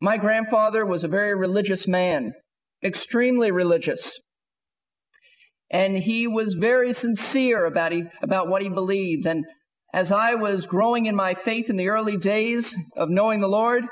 My 0.03 0.19
grandfather 0.19 0.85
was 0.85 1.05
a 1.05 1.09
very 1.09 1.35
religious 1.35 1.89
man, 1.89 2.35
extremely 2.85 3.51
religious. 3.51 4.21
And 5.71 5.97
he 5.97 6.27
was 6.27 6.53
very 6.53 6.93
sincere 6.93 7.65
about, 7.65 7.91
he, 7.91 8.03
about 8.21 8.49
what 8.49 8.61
he 8.61 8.69
believed. 8.69 9.25
And 9.25 9.47
as 9.95 10.13
I 10.13 10.35
was 10.35 10.67
growing 10.67 11.07
in 11.07 11.17
my 11.17 11.33
faith 11.33 11.71
in 11.71 11.79
the 11.79 11.89
early 11.89 12.19
days 12.19 12.77
of 12.95 13.09
knowing 13.09 13.41
the 13.41 13.49
Lord, 13.49 13.85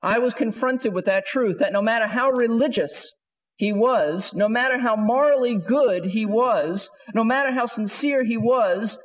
I 0.00 0.20
was 0.20 0.32
confronted 0.32 0.94
with 0.94 1.04
that 1.04 1.26
truth 1.26 1.58
that 1.58 1.74
no 1.74 1.82
matter 1.82 2.06
how 2.06 2.30
religious 2.30 3.12
he 3.60 3.74
was, 3.74 4.32
no 4.32 4.48
matter 4.48 4.78
how 4.80 4.96
morally 4.96 5.54
good 5.54 6.06
he 6.06 6.24
was, 6.24 6.88
no 7.14 7.22
matter 7.22 7.52
how 7.52 7.66
sincere 7.66 8.24
he 8.24 8.38
was, 8.38 8.98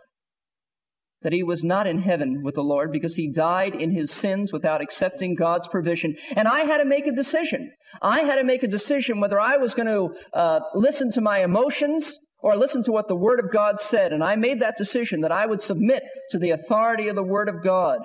that 1.23 1.33
he 1.33 1.43
was 1.43 1.61
not 1.61 1.87
in 1.87 2.01
heaven 2.01 2.41
with 2.41 2.55
the 2.55 2.61
Lord 2.61 2.89
because 2.93 3.15
he 3.15 3.29
died 3.29 3.75
in 3.75 3.91
his 3.91 4.09
sins 4.11 4.53
without 4.53 4.81
accepting 4.81 5.35
God's 5.35 5.67
provision. 5.67 6.15
And 6.37 6.47
I 6.47 6.61
had 6.61 6.77
to 6.77 6.85
make 6.85 7.05
a 7.05 7.11
decision. 7.11 7.69
I 8.01 8.21
had 8.21 8.35
to 8.35 8.45
make 8.45 8.63
a 8.63 8.69
decision 8.69 9.19
whether 9.19 9.41
I 9.41 9.57
was 9.57 9.73
going 9.73 9.87
to 9.87 10.15
uh, 10.33 10.61
listen 10.73 11.11
to 11.11 11.21
my 11.21 11.43
emotions 11.43 12.17
or 12.39 12.55
listen 12.55 12.81
to 12.85 12.93
what 12.93 13.09
the 13.09 13.15
Word 13.17 13.41
of 13.41 13.51
God 13.51 13.81
said. 13.81 14.13
And 14.13 14.23
I 14.23 14.37
made 14.37 14.61
that 14.61 14.77
decision 14.77 15.19
that 15.21 15.33
I 15.33 15.45
would 15.45 15.63
submit 15.63 16.01
to 16.29 16.39
the 16.39 16.51
authority 16.51 17.09
of 17.09 17.15
the 17.15 17.23
Word 17.23 17.49
of 17.49 17.61
God. 17.61 17.99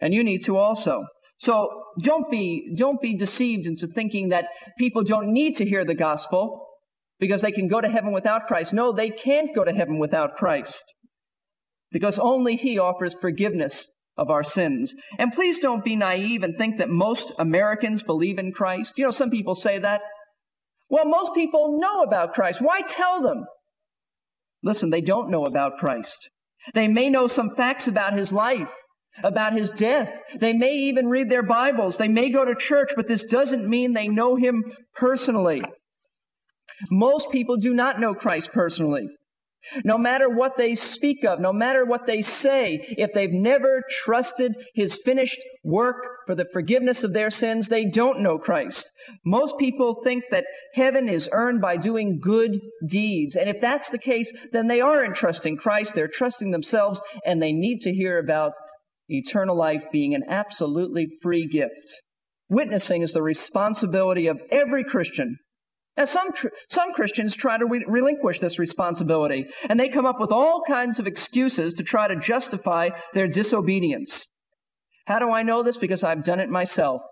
And 0.00 0.14
you 0.14 0.22
need 0.22 0.44
to 0.44 0.58
also. 0.58 1.06
So 1.40 1.84
don't 1.98 2.30
be, 2.30 2.74
don't 2.76 3.00
be 3.00 3.16
deceived 3.16 3.66
into 3.66 3.86
thinking 3.86 4.28
that 4.28 4.46
people 4.78 5.02
don't 5.04 5.32
need 5.32 5.56
to 5.56 5.64
hear 5.64 5.84
the 5.84 5.94
gospel 5.94 6.66
because 7.18 7.40
they 7.40 7.52
can 7.52 7.68
go 7.68 7.80
to 7.80 7.88
heaven 7.88 8.12
without 8.12 8.46
Christ. 8.46 8.72
No, 8.72 8.92
they 8.92 9.10
can't 9.10 9.54
go 9.54 9.64
to 9.64 9.72
heaven 9.72 9.98
without 9.98 10.36
Christ 10.36 10.84
because 11.90 12.18
only 12.18 12.56
He 12.56 12.78
offers 12.78 13.14
forgiveness 13.20 13.88
of 14.18 14.28
our 14.28 14.44
sins. 14.44 14.92
And 15.18 15.32
please 15.32 15.58
don't 15.60 15.84
be 15.84 15.96
naive 15.96 16.42
and 16.42 16.56
think 16.56 16.78
that 16.78 16.90
most 16.90 17.32
Americans 17.38 18.02
believe 18.02 18.38
in 18.38 18.52
Christ. 18.52 18.94
You 18.98 19.06
know, 19.06 19.10
some 19.10 19.30
people 19.30 19.54
say 19.54 19.78
that. 19.78 20.02
Well, 20.90 21.06
most 21.06 21.34
people 21.34 21.78
know 21.80 22.02
about 22.02 22.34
Christ. 22.34 22.60
Why 22.60 22.82
tell 22.82 23.22
them? 23.22 23.46
Listen, 24.62 24.90
they 24.90 25.00
don't 25.00 25.30
know 25.30 25.44
about 25.44 25.78
Christ. 25.78 26.28
They 26.74 26.88
may 26.88 27.08
know 27.08 27.28
some 27.28 27.54
facts 27.56 27.86
about 27.86 28.18
His 28.18 28.30
life, 28.30 28.68
about 29.22 29.56
His 29.56 29.70
death. 29.72 30.22
They 30.38 30.52
may 30.52 30.74
even 30.74 31.08
read 31.08 31.28
their 31.28 31.42
Bibles. 31.42 31.96
They 31.96 32.08
may 32.08 32.30
go 32.30 32.44
to 32.44 32.54
church, 32.54 32.90
but 32.96 33.08
this 33.08 33.24
doesn't 33.24 33.68
mean 33.68 33.92
they 33.92 34.08
know 34.08 34.36
Him 34.36 34.64
personally. 34.94 35.62
Most 36.90 37.30
people 37.30 37.56
do 37.56 37.74
not 37.74 38.00
know 38.00 38.14
Christ 38.14 38.50
personally. 38.52 39.08
No 39.84 39.98
matter 39.98 40.26
what 40.26 40.56
they 40.56 40.74
speak 40.74 41.22
of, 41.24 41.38
no 41.38 41.52
matter 41.52 41.84
what 41.84 42.06
they 42.06 42.22
say, 42.22 42.82
if 42.96 43.12
they've 43.12 43.30
never 43.30 43.82
trusted 43.90 44.54
His 44.74 44.96
finished 45.04 45.38
work 45.62 45.96
for 46.26 46.34
the 46.34 46.46
forgiveness 46.50 47.04
of 47.04 47.12
their 47.12 47.30
sins, 47.30 47.68
they 47.68 47.84
don't 47.84 48.22
know 48.22 48.38
Christ. 48.38 48.90
Most 49.22 49.58
people 49.58 50.00
think 50.02 50.24
that 50.30 50.46
heaven 50.74 51.10
is 51.10 51.28
earned 51.30 51.60
by 51.60 51.76
doing 51.76 52.20
good 52.22 52.58
deeds. 52.86 53.36
And 53.36 53.50
if 53.50 53.60
that's 53.60 53.90
the 53.90 53.98
case, 53.98 54.32
then 54.50 54.66
they 54.66 54.80
aren't 54.80 55.16
trusting 55.16 55.58
Christ, 55.58 55.94
they're 55.94 56.08
trusting 56.08 56.50
themselves, 56.50 57.02
and 57.26 57.42
they 57.42 57.52
need 57.52 57.80
to 57.82 57.92
hear 57.92 58.18
about 58.18 58.52
eternal 59.10 59.56
life 59.56 59.84
being 59.92 60.14
an 60.14 60.24
absolutely 60.28 61.08
free 61.22 61.46
gift. 61.46 62.00
Witnessing 62.48 63.02
is 63.02 63.12
the 63.12 63.22
responsibility 63.22 64.26
of 64.26 64.40
every 64.50 64.84
Christian 64.84 65.36
now, 66.00 66.06
some, 66.06 66.30
some 66.70 66.94
Christians 66.94 67.34
try 67.34 67.58
to 67.58 67.66
re- 67.66 67.84
relinquish 67.86 68.40
this 68.40 68.58
responsibility, 68.58 69.46
and 69.68 69.78
they 69.78 69.90
come 69.90 70.06
up 70.06 70.18
with 70.18 70.30
all 70.30 70.62
kinds 70.66 70.98
of 70.98 71.06
excuses 71.06 71.74
to 71.74 71.82
try 71.82 72.08
to 72.08 72.16
justify 72.16 72.88
their 73.12 73.28
disobedience. 73.28 74.26
How 75.06 75.18
do 75.18 75.30
I 75.30 75.42
know 75.42 75.62
this? 75.62 75.76
Because 75.76 76.02
I've 76.02 76.24
done 76.24 76.40
it 76.40 76.48
myself. 76.48 77.02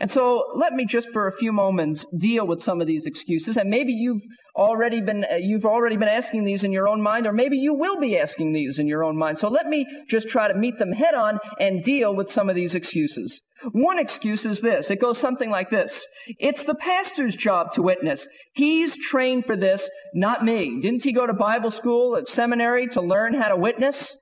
And 0.00 0.10
so 0.10 0.52
let 0.54 0.72
me 0.72 0.86
just 0.86 1.10
for 1.12 1.28
a 1.28 1.36
few 1.36 1.52
moments 1.52 2.06
deal 2.16 2.46
with 2.46 2.62
some 2.62 2.80
of 2.80 2.86
these 2.86 3.04
excuses. 3.04 3.58
And 3.58 3.68
maybe 3.68 3.92
you've 3.92 4.22
already 4.56 5.02
been, 5.02 5.26
uh, 5.30 5.36
you've 5.36 5.66
already 5.66 5.98
been 5.98 6.08
asking 6.08 6.44
these 6.44 6.64
in 6.64 6.72
your 6.72 6.88
own 6.88 7.02
mind, 7.02 7.26
or 7.26 7.34
maybe 7.34 7.58
you 7.58 7.74
will 7.74 8.00
be 8.00 8.18
asking 8.18 8.54
these 8.54 8.78
in 8.78 8.86
your 8.86 9.04
own 9.04 9.18
mind. 9.18 9.38
So 9.38 9.48
let 9.48 9.66
me 9.66 9.86
just 10.08 10.28
try 10.28 10.48
to 10.48 10.54
meet 10.54 10.78
them 10.78 10.90
head 10.90 11.14
on 11.14 11.38
and 11.58 11.84
deal 11.84 12.16
with 12.16 12.32
some 12.32 12.48
of 12.48 12.56
these 12.56 12.74
excuses. 12.74 13.42
One 13.72 13.98
excuse 13.98 14.46
is 14.46 14.62
this. 14.62 14.90
It 14.90 15.02
goes 15.02 15.18
something 15.18 15.50
like 15.50 15.68
this. 15.68 16.06
It's 16.38 16.64
the 16.64 16.74
pastor's 16.74 17.36
job 17.36 17.74
to 17.74 17.82
witness. 17.82 18.26
He's 18.54 18.96
trained 18.96 19.44
for 19.44 19.56
this, 19.56 19.88
not 20.14 20.42
me. 20.42 20.80
Didn't 20.80 21.04
he 21.04 21.12
go 21.12 21.26
to 21.26 21.34
Bible 21.34 21.70
school 21.70 22.16
at 22.16 22.26
seminary 22.26 22.88
to 22.88 23.02
learn 23.02 23.34
how 23.34 23.48
to 23.48 23.56
witness? 23.56 24.16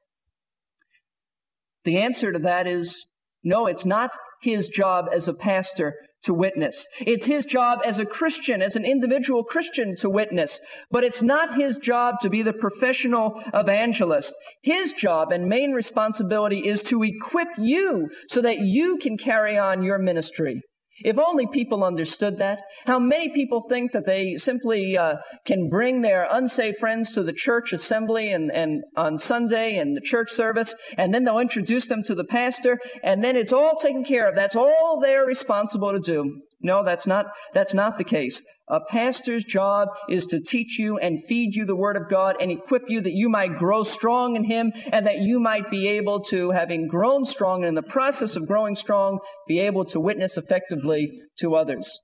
The 1.84 1.98
answer 1.98 2.32
to 2.32 2.40
that 2.40 2.66
is 2.66 3.06
no, 3.44 3.66
it's 3.66 3.84
not 3.84 4.10
his 4.42 4.68
job 4.68 5.06
as 5.12 5.28
a 5.28 5.34
pastor 5.34 5.94
to 6.24 6.34
witness. 6.34 6.86
It's 7.00 7.26
his 7.26 7.44
job 7.44 7.80
as 7.84 7.98
a 7.98 8.04
Christian, 8.04 8.60
as 8.60 8.76
an 8.76 8.84
individual 8.84 9.44
Christian 9.44 9.94
to 9.96 10.10
witness. 10.10 10.60
But 10.90 11.04
it's 11.04 11.22
not 11.22 11.56
his 11.56 11.76
job 11.78 12.16
to 12.22 12.30
be 12.30 12.42
the 12.42 12.52
professional 12.52 13.40
evangelist. 13.54 14.34
His 14.62 14.92
job 14.92 15.30
and 15.30 15.48
main 15.48 15.72
responsibility 15.72 16.60
is 16.66 16.82
to 16.84 17.04
equip 17.04 17.48
you 17.58 18.08
so 18.30 18.40
that 18.42 18.58
you 18.58 18.98
can 18.98 19.16
carry 19.16 19.56
on 19.56 19.82
your 19.82 19.98
ministry. 19.98 20.60
If 21.04 21.18
only 21.18 21.46
people 21.46 21.84
understood 21.84 22.38
that. 22.38 22.60
How 22.84 22.98
many 22.98 23.30
people 23.30 23.62
think 23.68 23.92
that 23.92 24.06
they 24.06 24.36
simply 24.36 24.96
uh, 24.96 25.16
can 25.44 25.68
bring 25.68 26.02
their 26.02 26.26
unsaved 26.30 26.78
friends 26.78 27.12
to 27.12 27.22
the 27.22 27.32
church 27.32 27.72
assembly 27.72 28.32
and, 28.32 28.50
and 28.50 28.82
on 28.96 29.18
Sunday 29.18 29.76
and 29.76 29.96
the 29.96 30.00
church 30.00 30.32
service, 30.32 30.74
and 30.96 31.12
then 31.12 31.24
they'll 31.24 31.38
introduce 31.38 31.86
them 31.86 32.02
to 32.04 32.14
the 32.14 32.24
pastor, 32.24 32.78
and 33.02 33.22
then 33.22 33.36
it's 33.36 33.52
all 33.52 33.76
taken 33.76 34.04
care 34.04 34.28
of. 34.28 34.34
That's 34.34 34.56
all 34.56 35.00
they're 35.00 35.24
responsible 35.24 35.92
to 35.92 36.00
do. 36.00 36.42
No, 36.60 36.84
that's 36.84 37.06
not, 37.06 37.26
that's 37.54 37.74
not 37.74 37.98
the 37.98 38.04
case. 38.04 38.42
A 38.68 38.80
pastor's 38.80 39.44
job 39.44 39.88
is 40.08 40.26
to 40.26 40.40
teach 40.40 40.78
you 40.78 40.98
and 40.98 41.24
feed 41.26 41.54
you 41.54 41.64
the 41.64 41.76
Word 41.76 41.96
of 41.96 42.10
God 42.10 42.36
and 42.40 42.50
equip 42.50 42.82
you 42.88 43.00
that 43.00 43.12
you 43.12 43.28
might 43.28 43.58
grow 43.58 43.84
strong 43.84 44.36
in 44.36 44.44
Him 44.44 44.72
and 44.92 45.06
that 45.06 45.18
you 45.18 45.40
might 45.40 45.70
be 45.70 45.88
able 45.88 46.20
to, 46.24 46.50
having 46.50 46.88
grown 46.88 47.24
strong 47.24 47.62
and 47.62 47.68
in 47.68 47.74
the 47.74 47.82
process 47.82 48.36
of 48.36 48.46
growing 48.46 48.76
strong, 48.76 49.20
be 49.46 49.60
able 49.60 49.84
to 49.86 50.00
witness 50.00 50.36
effectively 50.36 51.10
to 51.38 51.54
others. 51.54 51.98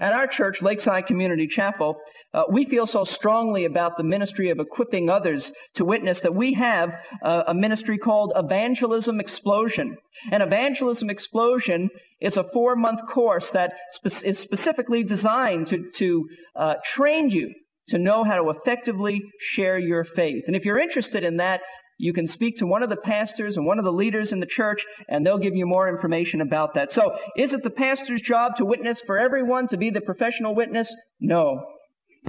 At 0.00 0.12
our 0.12 0.28
church, 0.28 0.62
Lakeside 0.62 1.06
Community 1.06 1.48
Chapel, 1.48 1.96
uh, 2.32 2.44
we 2.48 2.64
feel 2.64 2.86
so 2.86 3.02
strongly 3.02 3.64
about 3.64 3.96
the 3.96 4.04
ministry 4.04 4.50
of 4.50 4.60
equipping 4.60 5.10
others 5.10 5.50
to 5.74 5.84
witness 5.84 6.20
that 6.20 6.34
we 6.34 6.52
have 6.54 6.94
uh, 7.24 7.42
a 7.48 7.54
ministry 7.54 7.98
called 7.98 8.32
Evangelism 8.36 9.18
Explosion. 9.18 9.96
And 10.30 10.44
Evangelism 10.44 11.10
Explosion 11.10 11.90
is 12.20 12.36
a 12.36 12.44
four 12.52 12.76
month 12.76 13.00
course 13.08 13.50
that 13.52 13.72
spe- 13.90 14.24
is 14.24 14.38
specifically 14.38 15.02
designed 15.02 15.68
to, 15.68 15.90
to 15.94 16.28
uh, 16.56 16.74
train 16.84 17.30
you 17.30 17.52
to 17.88 17.98
know 17.98 18.24
how 18.24 18.36
to 18.36 18.50
effectively 18.50 19.20
share 19.40 19.78
your 19.78 20.04
faith. 20.04 20.44
And 20.46 20.54
if 20.54 20.64
you're 20.64 20.78
interested 20.78 21.24
in 21.24 21.38
that, 21.38 21.60
you 21.98 22.14
can 22.14 22.26
speak 22.26 22.56
to 22.58 22.66
one 22.66 22.82
of 22.82 22.88
the 22.88 22.96
pastors 22.96 23.56
and 23.56 23.66
one 23.66 23.78
of 23.78 23.84
the 23.84 23.92
leaders 23.92 24.32
in 24.32 24.40
the 24.40 24.46
church, 24.46 24.86
and 25.08 25.24
they'll 25.24 25.38
give 25.38 25.54
you 25.54 25.66
more 25.66 25.88
information 25.88 26.40
about 26.40 26.74
that. 26.74 26.92
So, 26.92 27.16
is 27.36 27.52
it 27.52 27.62
the 27.62 27.70
pastor's 27.70 28.22
job 28.22 28.56
to 28.56 28.64
witness 28.64 29.02
for 29.02 29.18
everyone, 29.18 29.68
to 29.68 29.76
be 29.76 29.90
the 29.90 30.00
professional 30.00 30.54
witness? 30.54 30.94
No. 31.20 31.62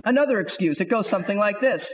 Another 0.04 0.42
excuse, 0.42 0.82
it 0.82 0.90
goes 0.90 1.08
something 1.08 1.38
like 1.38 1.62
this 1.62 1.92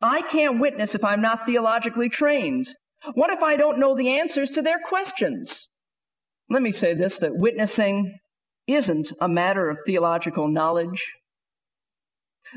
I 0.00 0.22
can't 0.22 0.60
witness 0.60 0.94
if 0.94 1.04
I'm 1.04 1.20
not 1.20 1.44
theologically 1.44 2.08
trained. 2.08 2.68
What 3.14 3.30
if 3.30 3.42
I 3.42 3.56
don't 3.56 3.78
know 3.78 3.94
the 3.94 4.20
answers 4.20 4.52
to 4.52 4.62
their 4.62 4.78
questions? 4.78 5.68
Let 6.50 6.62
me 6.62 6.72
say 6.72 6.94
this 6.94 7.18
that 7.18 7.36
witnessing 7.36 8.18
isn't 8.66 9.12
a 9.20 9.28
matter 9.28 9.68
of 9.70 9.78
theological 9.84 10.48
knowledge. 10.48 11.04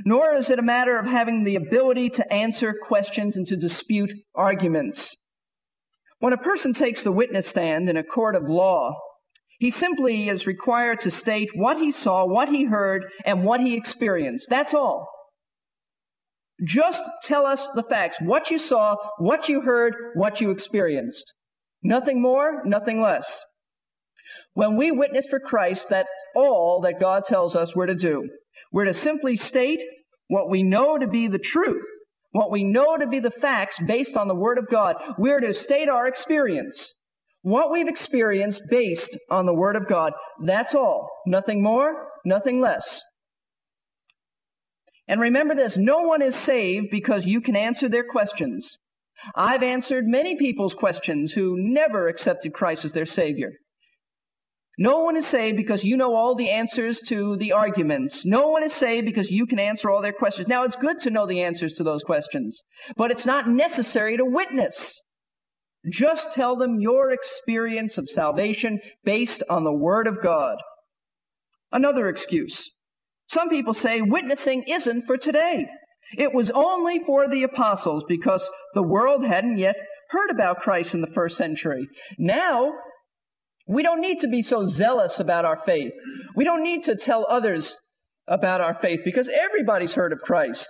Nor 0.05 0.35
is 0.35 0.49
it 0.49 0.59
a 0.59 0.63
matter 0.63 0.97
of 0.97 1.05
having 1.05 1.43
the 1.43 1.55
ability 1.55 2.11
to 2.11 2.33
answer 2.33 2.73
questions 2.87 3.35
and 3.35 3.45
to 3.47 3.57
dispute 3.57 4.11
arguments. 4.33 5.15
When 6.19 6.33
a 6.33 6.37
person 6.37 6.73
takes 6.73 7.03
the 7.03 7.11
witness 7.11 7.47
stand 7.47 7.89
in 7.89 7.97
a 7.97 8.03
court 8.03 8.35
of 8.35 8.43
law, 8.43 8.95
he 9.59 9.71
simply 9.71 10.29
is 10.29 10.47
required 10.47 11.01
to 11.01 11.11
state 11.11 11.49
what 11.53 11.77
he 11.77 11.91
saw, 11.91 12.25
what 12.25 12.49
he 12.49 12.63
heard, 12.63 13.05
and 13.25 13.43
what 13.43 13.59
he 13.59 13.75
experienced. 13.75 14.47
That's 14.49 14.73
all. 14.73 15.09
Just 16.63 17.03
tell 17.23 17.45
us 17.45 17.67
the 17.75 17.83
facts. 17.83 18.17
What 18.21 18.51
you 18.51 18.59
saw, 18.59 18.95
what 19.17 19.49
you 19.49 19.61
heard, 19.61 19.95
what 20.15 20.41
you 20.41 20.51
experienced. 20.51 21.33
Nothing 21.83 22.21
more, 22.21 22.63
nothing 22.65 23.01
less. 23.01 23.43
When 24.53 24.75
we 24.75 24.91
witness 24.91 25.27
for 25.29 25.39
Christ, 25.39 25.87
that's 25.89 26.09
all 26.35 26.81
that 26.81 26.99
God 26.99 27.23
tells 27.23 27.55
us 27.55 27.75
we're 27.75 27.85
to 27.85 27.95
do. 27.95 28.29
We're 28.71 28.85
to 28.85 28.93
simply 28.93 29.35
state 29.37 29.79
what 30.27 30.49
we 30.49 30.63
know 30.63 30.97
to 30.97 31.07
be 31.07 31.27
the 31.27 31.39
truth, 31.39 31.85
what 32.31 32.51
we 32.51 32.63
know 32.63 32.97
to 32.97 33.07
be 33.07 33.19
the 33.19 33.31
facts 33.31 33.77
based 33.85 34.15
on 34.15 34.27
the 34.27 34.35
Word 34.35 34.57
of 34.57 34.69
God. 34.69 34.95
We're 35.17 35.39
to 35.39 35.53
state 35.53 35.89
our 35.89 36.07
experience. 36.07 36.93
What 37.43 37.71
we've 37.71 37.87
experienced 37.87 38.61
based 38.69 39.17
on 39.29 39.45
the 39.45 39.53
Word 39.53 39.75
of 39.75 39.87
God. 39.87 40.13
That's 40.45 40.75
all. 40.75 41.09
Nothing 41.25 41.63
more, 41.63 42.07
nothing 42.25 42.61
less. 42.61 43.01
And 45.07 45.19
remember 45.19 45.55
this, 45.55 45.75
no 45.75 46.01
one 46.01 46.21
is 46.21 46.35
saved 46.35 46.87
because 46.91 47.25
you 47.25 47.41
can 47.41 47.55
answer 47.55 47.89
their 47.89 48.05
questions. 48.05 48.77
I've 49.35 49.63
answered 49.63 50.05
many 50.07 50.37
people's 50.37 50.73
questions 50.73 51.33
who 51.33 51.55
never 51.57 52.07
accepted 52.07 52.53
Christ 52.53 52.85
as 52.85 52.93
their 52.93 53.05
Savior. 53.05 53.51
No 54.81 55.01
one 55.01 55.15
is 55.15 55.27
saved 55.27 55.57
because 55.57 55.83
you 55.83 55.95
know 55.95 56.15
all 56.15 56.33
the 56.33 56.49
answers 56.49 57.01
to 57.01 57.37
the 57.37 57.51
arguments. 57.51 58.25
No 58.25 58.47
one 58.47 58.63
is 58.63 58.73
saved 58.73 59.05
because 59.05 59.29
you 59.29 59.45
can 59.45 59.59
answer 59.59 59.91
all 59.91 60.01
their 60.01 60.11
questions. 60.11 60.47
Now, 60.47 60.63
it's 60.63 60.75
good 60.75 60.99
to 61.01 61.11
know 61.11 61.27
the 61.27 61.43
answers 61.43 61.75
to 61.75 61.83
those 61.83 62.01
questions, 62.01 62.63
but 62.97 63.11
it's 63.11 63.23
not 63.23 63.47
necessary 63.47 64.17
to 64.17 64.25
witness. 64.25 65.03
Just 65.91 66.31
tell 66.31 66.55
them 66.55 66.79
your 66.79 67.11
experience 67.11 67.99
of 67.99 68.09
salvation 68.09 68.79
based 69.03 69.43
on 69.51 69.63
the 69.63 69.71
Word 69.71 70.07
of 70.07 70.19
God. 70.19 70.57
Another 71.71 72.09
excuse. 72.09 72.67
Some 73.27 73.49
people 73.49 73.75
say 73.75 74.01
witnessing 74.01 74.63
isn't 74.63 75.05
for 75.05 75.15
today. 75.15 75.67
It 76.17 76.33
was 76.33 76.49
only 76.49 77.03
for 77.05 77.27
the 77.27 77.43
apostles 77.43 78.03
because 78.07 78.49
the 78.73 78.81
world 78.81 79.23
hadn't 79.23 79.59
yet 79.59 79.75
heard 80.09 80.31
about 80.31 80.61
Christ 80.61 80.95
in 80.95 81.01
the 81.01 81.13
first 81.13 81.37
century. 81.37 81.87
Now, 82.17 82.73
we 83.71 83.83
don't 83.83 84.01
need 84.01 84.19
to 84.19 84.27
be 84.27 84.41
so 84.41 84.65
zealous 84.65 85.19
about 85.19 85.45
our 85.45 85.61
faith. 85.65 85.93
We 86.35 86.43
don't 86.43 86.61
need 86.61 86.83
to 86.83 86.95
tell 86.95 87.25
others 87.29 87.77
about 88.27 88.59
our 88.59 88.77
faith 88.81 88.99
because 89.05 89.29
everybody's 89.29 89.93
heard 89.93 90.11
of 90.11 90.19
Christ. 90.19 90.67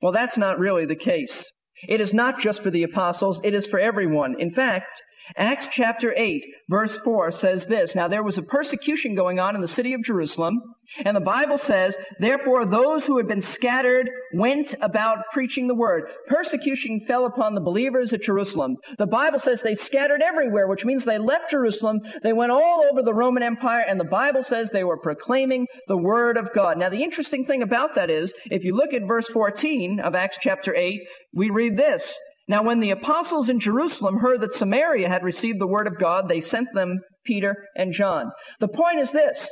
Well, 0.00 0.12
that's 0.12 0.38
not 0.38 0.60
really 0.60 0.86
the 0.86 0.96
case. 0.96 1.50
It 1.88 2.00
is 2.00 2.14
not 2.14 2.40
just 2.40 2.62
for 2.62 2.70
the 2.70 2.84
apostles, 2.84 3.40
it 3.42 3.52
is 3.52 3.66
for 3.66 3.80
everyone. 3.80 4.36
In 4.38 4.52
fact, 4.52 5.02
Acts 5.36 5.68
chapter 5.70 6.12
8, 6.16 6.44
verse 6.68 6.98
4 7.04 7.30
says 7.30 7.66
this 7.66 7.94
Now 7.94 8.08
there 8.08 8.24
was 8.24 8.38
a 8.38 8.42
persecution 8.42 9.14
going 9.14 9.38
on 9.38 9.54
in 9.54 9.60
the 9.60 9.68
city 9.68 9.94
of 9.94 10.02
Jerusalem, 10.02 10.60
and 11.04 11.16
the 11.16 11.20
Bible 11.20 11.58
says, 11.58 11.96
Therefore 12.18 12.66
those 12.66 13.04
who 13.04 13.16
had 13.16 13.28
been 13.28 13.40
scattered 13.40 14.10
went 14.34 14.74
about 14.80 15.18
preaching 15.32 15.68
the 15.68 15.74
word. 15.74 16.10
Persecution 16.26 17.02
fell 17.06 17.24
upon 17.24 17.54
the 17.54 17.60
believers 17.60 18.12
at 18.12 18.22
Jerusalem. 18.22 18.76
The 18.98 19.06
Bible 19.06 19.38
says 19.38 19.62
they 19.62 19.74
scattered 19.74 20.22
everywhere, 20.22 20.66
which 20.66 20.84
means 20.84 21.04
they 21.04 21.18
left 21.18 21.50
Jerusalem, 21.50 22.00
they 22.22 22.32
went 22.32 22.52
all 22.52 22.84
over 22.90 23.02
the 23.02 23.14
Roman 23.14 23.42
Empire, 23.42 23.84
and 23.86 23.98
the 23.98 24.04
Bible 24.04 24.42
says 24.42 24.70
they 24.70 24.84
were 24.84 24.98
proclaiming 24.98 25.66
the 25.88 25.96
word 25.96 26.36
of 26.36 26.52
God. 26.52 26.78
Now 26.78 26.88
the 26.88 27.02
interesting 27.02 27.46
thing 27.46 27.62
about 27.62 27.94
that 27.94 28.10
is, 28.10 28.32
if 28.46 28.64
you 28.64 28.74
look 28.74 28.92
at 28.92 29.06
verse 29.06 29.28
14 29.28 30.00
of 30.00 30.14
Acts 30.14 30.38
chapter 30.40 30.74
8, 30.74 31.00
we 31.32 31.50
read 31.50 31.76
this. 31.76 32.18
Now, 32.52 32.62
when 32.62 32.80
the 32.80 32.90
apostles 32.90 33.48
in 33.48 33.60
Jerusalem 33.60 34.18
heard 34.18 34.42
that 34.42 34.52
Samaria 34.52 35.08
had 35.08 35.22
received 35.22 35.58
the 35.58 35.66
word 35.66 35.86
of 35.86 35.98
God, 35.98 36.28
they 36.28 36.42
sent 36.42 36.68
them 36.74 37.00
Peter 37.24 37.56
and 37.74 37.94
John. 37.94 38.30
The 38.60 38.68
point 38.68 38.98
is 38.98 39.10
this. 39.10 39.50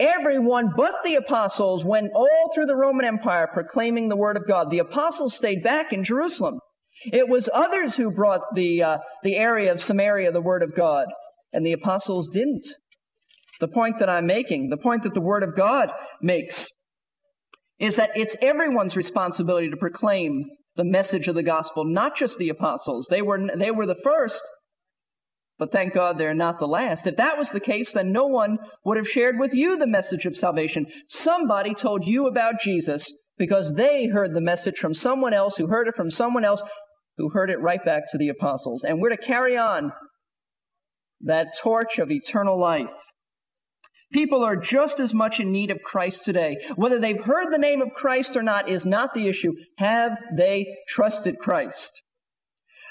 Everyone 0.00 0.72
but 0.76 0.96
the 1.04 1.14
apostles 1.14 1.84
went 1.84 2.10
all 2.12 2.50
through 2.52 2.66
the 2.66 2.74
Roman 2.74 3.04
Empire 3.04 3.48
proclaiming 3.52 4.08
the 4.08 4.16
word 4.16 4.36
of 4.36 4.48
God. 4.48 4.68
The 4.68 4.80
apostles 4.80 5.36
stayed 5.36 5.62
back 5.62 5.92
in 5.92 6.02
Jerusalem. 6.02 6.58
It 7.12 7.28
was 7.28 7.48
others 7.54 7.94
who 7.94 8.10
brought 8.10 8.40
the, 8.56 8.82
uh, 8.82 8.98
the 9.22 9.36
area 9.36 9.70
of 9.70 9.80
Samaria 9.80 10.32
the 10.32 10.40
word 10.40 10.64
of 10.64 10.74
God, 10.74 11.06
and 11.52 11.64
the 11.64 11.74
apostles 11.74 12.30
didn't. 12.30 12.66
The 13.60 13.68
point 13.68 14.00
that 14.00 14.10
I'm 14.10 14.26
making, 14.26 14.70
the 14.70 14.76
point 14.76 15.04
that 15.04 15.14
the 15.14 15.20
word 15.20 15.44
of 15.44 15.54
God 15.56 15.90
makes, 16.20 16.66
is 17.78 17.94
that 17.94 18.10
it's 18.16 18.34
everyone's 18.42 18.96
responsibility 18.96 19.70
to 19.70 19.76
proclaim 19.76 20.46
the 20.76 20.84
message 20.84 21.28
of 21.28 21.34
the 21.34 21.42
gospel, 21.42 21.84
not 21.84 22.16
just 22.16 22.38
the 22.38 22.48
apostles. 22.48 23.06
They 23.10 23.22
were, 23.22 23.38
they 23.56 23.70
were 23.70 23.86
the 23.86 24.00
first, 24.02 24.42
but 25.58 25.72
thank 25.72 25.94
God 25.94 26.16
they're 26.16 26.34
not 26.34 26.58
the 26.58 26.66
last. 26.66 27.06
If 27.06 27.16
that 27.16 27.38
was 27.38 27.50
the 27.50 27.60
case, 27.60 27.92
then 27.92 28.12
no 28.12 28.26
one 28.26 28.58
would 28.84 28.96
have 28.96 29.08
shared 29.08 29.38
with 29.38 29.54
you 29.54 29.76
the 29.76 29.86
message 29.86 30.24
of 30.24 30.36
salvation. 30.36 30.86
Somebody 31.08 31.74
told 31.74 32.06
you 32.06 32.26
about 32.26 32.60
Jesus 32.60 33.12
because 33.36 33.74
they 33.74 34.06
heard 34.06 34.34
the 34.34 34.40
message 34.40 34.78
from 34.78 34.94
someone 34.94 35.34
else 35.34 35.56
who 35.56 35.66
heard 35.66 35.88
it 35.88 35.96
from 35.96 36.10
someone 36.10 36.44
else 36.44 36.62
who 37.16 37.28
heard 37.30 37.50
it 37.50 37.60
right 37.60 37.84
back 37.84 38.04
to 38.10 38.18
the 38.18 38.28
apostles. 38.28 38.84
And 38.84 39.00
we're 39.00 39.10
to 39.10 39.16
carry 39.16 39.56
on 39.56 39.92
that 41.22 41.48
torch 41.62 41.98
of 41.98 42.10
eternal 42.10 42.58
life. 42.58 42.86
People 44.12 44.44
are 44.44 44.56
just 44.56 44.98
as 44.98 45.14
much 45.14 45.38
in 45.38 45.52
need 45.52 45.70
of 45.70 45.82
Christ 45.82 46.24
today. 46.24 46.56
Whether 46.74 46.98
they've 46.98 47.20
heard 47.20 47.52
the 47.52 47.58
name 47.58 47.80
of 47.80 47.94
Christ 47.94 48.36
or 48.36 48.42
not 48.42 48.68
is 48.68 48.84
not 48.84 49.14
the 49.14 49.28
issue. 49.28 49.52
Have 49.78 50.12
they 50.36 50.66
trusted 50.88 51.38
Christ? 51.38 52.02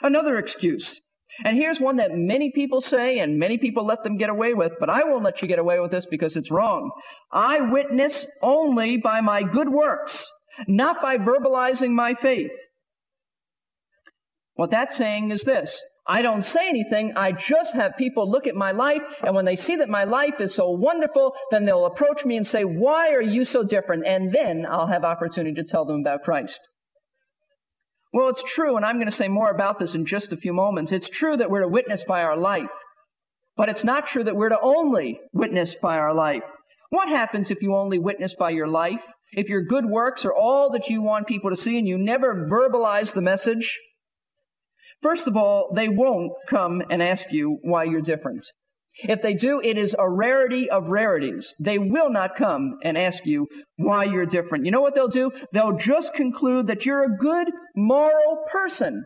Another 0.01 0.37
excuse. 0.37 0.99
And 1.43 1.57
here's 1.57 1.79
one 1.79 1.97
that 1.97 2.11
many 2.13 2.51
people 2.53 2.81
say 2.81 3.19
and 3.19 3.37
many 3.37 3.57
people 3.57 3.85
let 3.85 4.03
them 4.03 4.17
get 4.17 4.29
away 4.29 4.53
with, 4.53 4.73
but 4.79 4.89
I 4.89 5.03
won't 5.03 5.23
let 5.23 5.41
you 5.41 5.47
get 5.47 5.59
away 5.59 5.79
with 5.79 5.91
this 5.91 6.05
because 6.09 6.35
it's 6.35 6.51
wrong. 6.51 6.91
I 7.31 7.61
witness 7.61 8.25
only 8.41 8.97
by 8.97 9.21
my 9.21 9.43
good 9.43 9.69
works, 9.69 10.25
not 10.67 11.01
by 11.01 11.17
verbalizing 11.17 11.91
my 11.91 12.15
faith. 12.15 12.51
What 14.55 14.71
that's 14.71 14.97
saying 14.97 15.31
is 15.31 15.43
this. 15.43 15.81
I 16.09 16.23
don't 16.23 16.43
say 16.43 16.67
anything. 16.67 17.13
I 17.15 17.33
just 17.33 17.75
have 17.75 17.95
people 17.95 18.29
look 18.29 18.47
at 18.47 18.55
my 18.55 18.71
life, 18.71 19.03
and 19.21 19.35
when 19.35 19.45
they 19.45 19.55
see 19.55 19.75
that 19.75 19.89
my 19.89 20.05
life 20.05 20.39
is 20.39 20.55
so 20.55 20.71
wonderful, 20.71 21.35
then 21.51 21.65
they'll 21.65 21.85
approach 21.85 22.25
me 22.25 22.35
and 22.35 22.47
say, 22.47 22.63
Why 22.63 23.11
are 23.11 23.21
you 23.21 23.45
so 23.45 23.63
different? 23.63 24.07
And 24.07 24.33
then 24.33 24.65
I'll 24.67 24.87
have 24.87 25.03
opportunity 25.03 25.53
to 25.61 25.63
tell 25.63 25.85
them 25.85 26.01
about 26.01 26.23
Christ. 26.23 26.59
Well, 28.11 28.29
it's 28.29 28.41
true, 28.41 28.75
and 28.75 28.83
I'm 28.83 28.95
going 28.95 29.11
to 29.11 29.15
say 29.15 29.27
more 29.27 29.51
about 29.51 29.77
this 29.77 29.93
in 29.93 30.07
just 30.07 30.33
a 30.33 30.37
few 30.37 30.51
moments. 30.51 30.91
It's 30.91 31.07
true 31.07 31.37
that 31.37 31.51
we're 31.51 31.61
to 31.61 31.67
witness 31.67 32.03
by 32.03 32.23
our 32.23 32.37
life, 32.37 32.71
but 33.55 33.69
it's 33.69 33.83
not 33.83 34.07
true 34.07 34.23
that 34.23 34.35
we're 34.35 34.49
to 34.49 34.59
only 34.59 35.19
witness 35.31 35.75
by 35.79 35.99
our 35.99 36.15
life. 36.15 36.41
What 36.89 37.09
happens 37.09 37.51
if 37.51 37.61
you 37.61 37.75
only 37.75 37.99
witness 37.99 38.33
by 38.33 38.49
your 38.49 38.67
life? 38.67 39.05
If 39.33 39.47
your 39.47 39.61
good 39.61 39.85
works 39.85 40.25
are 40.25 40.33
all 40.33 40.71
that 40.71 40.89
you 40.89 41.03
want 41.03 41.27
people 41.27 41.51
to 41.51 41.55
see 41.55 41.77
and 41.77 41.87
you 41.87 41.99
never 41.99 42.47
verbalize 42.49 43.13
the 43.13 43.21
message? 43.21 43.77
First 45.01 45.27
of 45.27 45.37
all, 45.37 45.71
they 45.75 45.87
won't 45.87 46.33
come 46.49 46.81
and 46.89 47.01
ask 47.01 47.31
you 47.31 47.57
why 47.61 47.85
you're 47.85 48.01
different. 48.01 48.45
If 49.03 49.21
they 49.21 49.33
do, 49.33 49.61
it 49.63 49.77
is 49.77 49.95
a 49.97 50.09
rarity 50.09 50.69
of 50.69 50.89
rarities. 50.89 51.55
They 51.59 51.77
will 51.77 52.09
not 52.09 52.35
come 52.35 52.79
and 52.83 52.97
ask 52.97 53.25
you 53.25 53.47
why 53.77 54.03
you're 54.05 54.25
different. 54.25 54.65
You 54.65 54.71
know 54.71 54.81
what 54.81 54.93
they'll 54.93 55.07
do? 55.07 55.31
They'll 55.53 55.77
just 55.77 56.13
conclude 56.13 56.67
that 56.67 56.85
you're 56.85 57.03
a 57.03 57.17
good, 57.17 57.49
moral 57.75 58.45
person. 58.51 59.05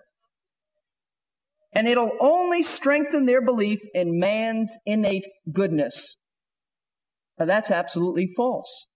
And 1.75 1.88
it'll 1.88 2.12
only 2.19 2.63
strengthen 2.63 3.25
their 3.25 3.41
belief 3.41 3.79
in 3.93 4.19
man's 4.19 4.71
innate 4.86 5.25
goodness. 5.51 6.17
Now 7.38 7.45
that's 7.45 7.71
absolutely 7.71 8.32
false. 8.36 8.88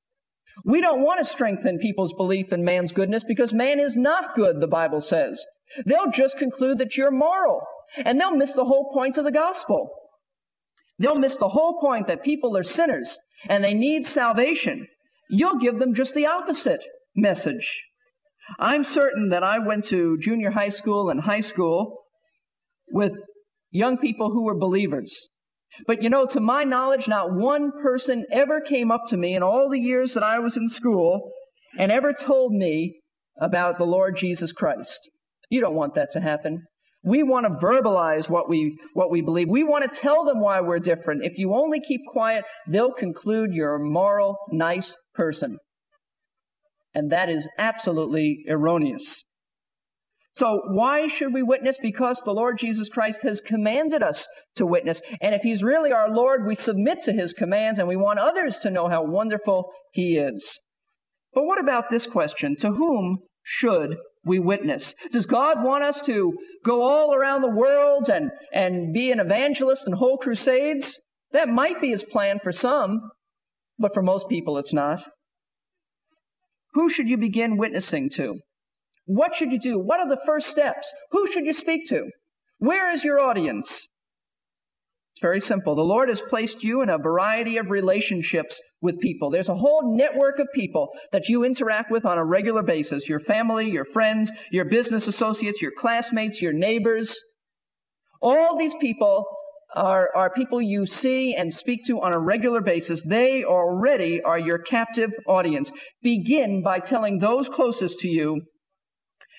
We 0.66 0.82
don't 0.82 1.02
want 1.02 1.24
to 1.24 1.32
strengthen 1.32 1.78
people's 1.78 2.14
belief 2.14 2.52
in 2.52 2.64
man's 2.64 2.92
goodness 2.92 3.24
because 3.24 3.54
man 3.54 3.80
is 3.80 3.96
not 3.96 4.36
good, 4.36 4.60
the 4.60 4.68
Bible 4.68 5.02
says. 5.02 5.44
They'll 5.86 6.12
just 6.12 6.38
conclude 6.38 6.80
that 6.80 6.96
you're 6.96 7.12
moral, 7.12 7.62
and 7.98 8.20
they'll 8.20 8.36
miss 8.36 8.54
the 8.54 8.66
whole 8.66 8.92
point 8.94 9.18
of 9.18 9.24
the 9.24 9.32
gospel. 9.32 9.90
They'll 11.00 11.20
miss 11.20 11.38
the 11.38 11.50
whole 11.50 11.80
point 11.80 12.08
that 12.08 12.24
people 12.24 12.58
are 12.58 12.64
sinners 12.64 13.18
and 13.48 13.64
they 13.64 13.74
need 13.74 14.08
salvation. 14.08 14.88
You'll 15.30 15.60
give 15.60 15.78
them 15.78 15.94
just 15.94 16.16
the 16.16 16.28
opposite 16.28 16.84
message. 17.16 17.84
I'm 18.60 18.84
certain 18.84 19.30
that 19.30 19.44
I 19.44 19.60
went 19.60 19.86
to 19.86 20.18
junior 20.20 20.52
high 20.52 20.70
school 20.70 21.10
and 21.10 21.20
high 21.20 21.42
school 21.42 22.04
with 22.90 23.12
young 23.70 23.98
people 23.98 24.32
who 24.32 24.44
were 24.44 24.58
believers. 24.58 25.28
But 25.86 26.02
you 26.02 26.10
know, 26.10 26.26
to 26.28 26.40
my 26.40 26.64
knowledge, 26.64 27.08
not 27.08 27.34
one 27.34 27.72
person 27.84 28.26
ever 28.32 28.62
came 28.62 28.90
up 28.90 29.08
to 29.10 29.18
me 29.18 29.36
in 29.36 29.44
all 29.44 29.70
the 29.70 29.80
years 29.80 30.14
that 30.14 30.24
I 30.24 30.40
was 30.40 30.58
in 30.58 30.70
school 30.70 31.32
and 31.78 31.92
ever 31.92 32.14
told 32.14 32.54
me 32.54 33.02
about 33.40 33.78
the 33.78 33.86
Lord 33.86 34.18
Jesus 34.18 34.52
Christ. 34.52 35.10
You 35.50 35.62
don't 35.62 35.76
want 35.76 35.96
that 35.96 36.12
to 36.12 36.22
happen. 36.22 36.64
We 37.04 37.24
want 37.24 37.46
to 37.46 37.66
verbalize 37.66 38.30
what 38.30 38.50
we, 38.50 38.78
what 38.94 39.12
we 39.12 39.22
believe. 39.22 39.48
We 39.50 39.64
want 39.64 39.92
to 39.92 40.00
tell 40.00 40.26
them 40.26 40.42
why 40.42 40.60
we're 40.62 40.80
different. 40.80 41.24
If 41.24 41.38
you 41.38 41.54
only 41.54 41.80
keep 41.80 42.02
quiet, 42.12 42.44
they'll 42.68 42.92
conclude 42.92 43.54
you're 43.54 43.76
a 43.76 43.80
moral, 43.84 44.38
nice 44.52 44.94
person. 45.14 45.58
And 46.94 47.12
that 47.12 47.30
is 47.30 47.48
absolutely 47.58 48.44
erroneous. 48.50 49.24
So 50.38 50.62
why 50.68 51.08
should 51.08 51.34
we 51.34 51.42
witness? 51.42 51.78
Because 51.82 52.22
the 52.24 52.32
Lord 52.32 52.60
Jesus 52.60 52.90
Christ 52.90 53.22
has 53.24 53.42
commanded 53.42 54.04
us 54.04 54.28
to 54.56 54.66
witness. 54.66 55.02
And 55.22 55.34
if 55.34 55.42
He's 55.42 55.64
really 55.64 55.92
our 55.92 56.10
Lord, 56.10 56.46
we 56.46 56.56
submit 56.56 57.04
to 57.04 57.14
His 57.14 57.34
commands 57.34 57.80
and 57.80 57.88
we 57.88 57.96
want 57.96 58.20
others 58.20 58.60
to 58.60 58.70
know 58.70 58.88
how 58.88 59.04
wonderful 59.04 59.72
He 59.94 60.18
is. 60.18 60.60
But 61.34 61.46
what 61.46 61.60
about 61.60 61.90
this 61.90 62.06
question? 62.06 62.56
To 62.62 62.72
whom 62.72 63.20
should 63.44 63.96
we 64.28 64.40
witness. 64.40 64.94
Does 65.12 65.26
God 65.26 65.64
want 65.64 65.84
us 65.84 66.02
to 66.02 66.34
go 66.66 66.82
all 66.82 67.14
around 67.14 67.42
the 67.42 67.50
world 67.50 68.10
and, 68.10 68.30
and 68.54 68.94
be 68.94 69.12
an 69.12 69.20
evangelist 69.20 69.84
and 69.86 69.96
hold 69.96 70.20
crusades? 70.20 71.00
That 71.32 71.50
might 71.50 71.82
be 71.82 71.90
his 71.90 72.04
plan 72.04 72.40
for 72.44 72.52
some, 72.52 73.02
but 73.80 73.94
for 73.94 74.02
most 74.02 74.30
people 74.30 74.58
it's 74.58 74.74
not. 74.74 75.04
Who 76.74 76.90
should 76.90 77.10
you 77.10 77.18
begin 77.18 77.58
witnessing 77.58 78.10
to? 78.12 78.36
What 79.06 79.36
should 79.36 79.52
you 79.52 79.60
do? 79.60 79.80
What 79.80 80.00
are 80.00 80.10
the 80.10 80.22
first 80.26 80.48
steps? 80.48 80.88
Who 81.12 81.32
should 81.32 81.46
you 81.46 81.54
speak 81.54 81.88
to? 81.90 82.10
Where 82.60 82.94
is 82.94 83.04
your 83.04 83.24
audience? 83.24 83.88
It's 85.18 85.22
very 85.24 85.42
simple. 85.42 85.74
The 85.74 85.82
Lord 85.82 86.10
has 86.10 86.22
placed 86.30 86.64
you 86.64 86.84
in 86.84 86.92
a 86.92 87.00
variety 87.00 87.58
of 87.58 87.72
relationships 87.72 88.62
with 88.82 89.00
people. 89.00 89.32
There's 89.32 89.50
a 89.50 89.56
whole 89.56 89.98
network 89.98 90.38
of 90.38 90.46
people 90.54 90.90
that 91.12 91.28
you 91.28 91.44
interact 91.44 91.90
with 91.90 92.06
on 92.06 92.20
a 92.20 92.24
regular 92.24 92.62
basis. 92.62 93.10
Your 93.10 93.22
family, 93.22 93.68
your 93.68 93.86
friends, 93.86 94.32
your 94.52 94.66
business 94.66 95.08
associates, 95.08 95.60
your 95.60 95.72
classmates, 95.76 96.40
your 96.40 96.54
neighbors. 96.54 97.20
All 98.22 98.60
these 98.60 98.76
people 98.80 99.26
are, 99.76 100.10
are 100.16 100.30
people 100.30 100.62
you 100.62 100.86
see 100.86 101.34
and 101.34 101.52
speak 101.52 101.88
to 101.88 102.00
on 102.00 102.14
a 102.14 102.20
regular 102.20 102.62
basis. 102.62 103.02
They 103.04 103.44
already 103.44 104.22
are 104.22 104.38
your 104.38 104.60
captive 104.60 105.10
audience. 105.28 105.72
Begin 106.04 106.62
by 106.62 106.78
telling 106.78 107.18
those 107.18 107.50
closest 107.50 107.98
to 108.02 108.08
you 108.08 108.44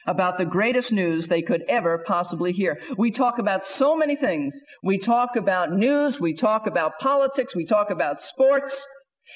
about 0.09 0.39
the 0.39 0.45
greatest 0.47 0.91
news 0.91 1.29
they 1.29 1.43
could 1.43 1.63
ever 1.69 2.03
possibly 2.07 2.51
hear. 2.51 2.81
We 2.97 3.11
talk 3.11 3.39
about 3.39 3.67
so 3.67 3.95
many 3.95 4.17
things. 4.17 4.55
We 4.83 4.99
talk 4.99 5.37
about 5.37 5.71
news, 5.71 6.19
we 6.19 6.35
talk 6.35 6.67
about 6.67 6.99
politics, 6.99 7.55
we 7.55 7.67
talk 7.67 7.91
about 7.91 8.23
sports, 8.23 8.75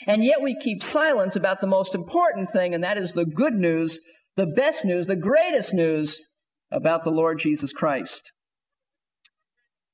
and 0.07 0.25
yet 0.25 0.41
we 0.41 0.57
keep 0.59 0.83
silence 0.83 1.37
about 1.37 1.61
the 1.61 1.67
most 1.67 1.95
important 1.95 2.53
thing, 2.53 2.73
and 2.75 2.83
that 2.85 2.97
is 2.97 3.13
the 3.13 3.27
good 3.27 3.53
news, 3.53 4.01
the 4.37 4.47
best 4.47 4.83
news, 4.83 5.07
the 5.07 5.15
greatest 5.15 5.75
news 5.75 6.19
about 6.73 7.05
the 7.05 7.11
Lord 7.11 7.39
Jesus 7.39 7.71
Christ. 7.71 8.33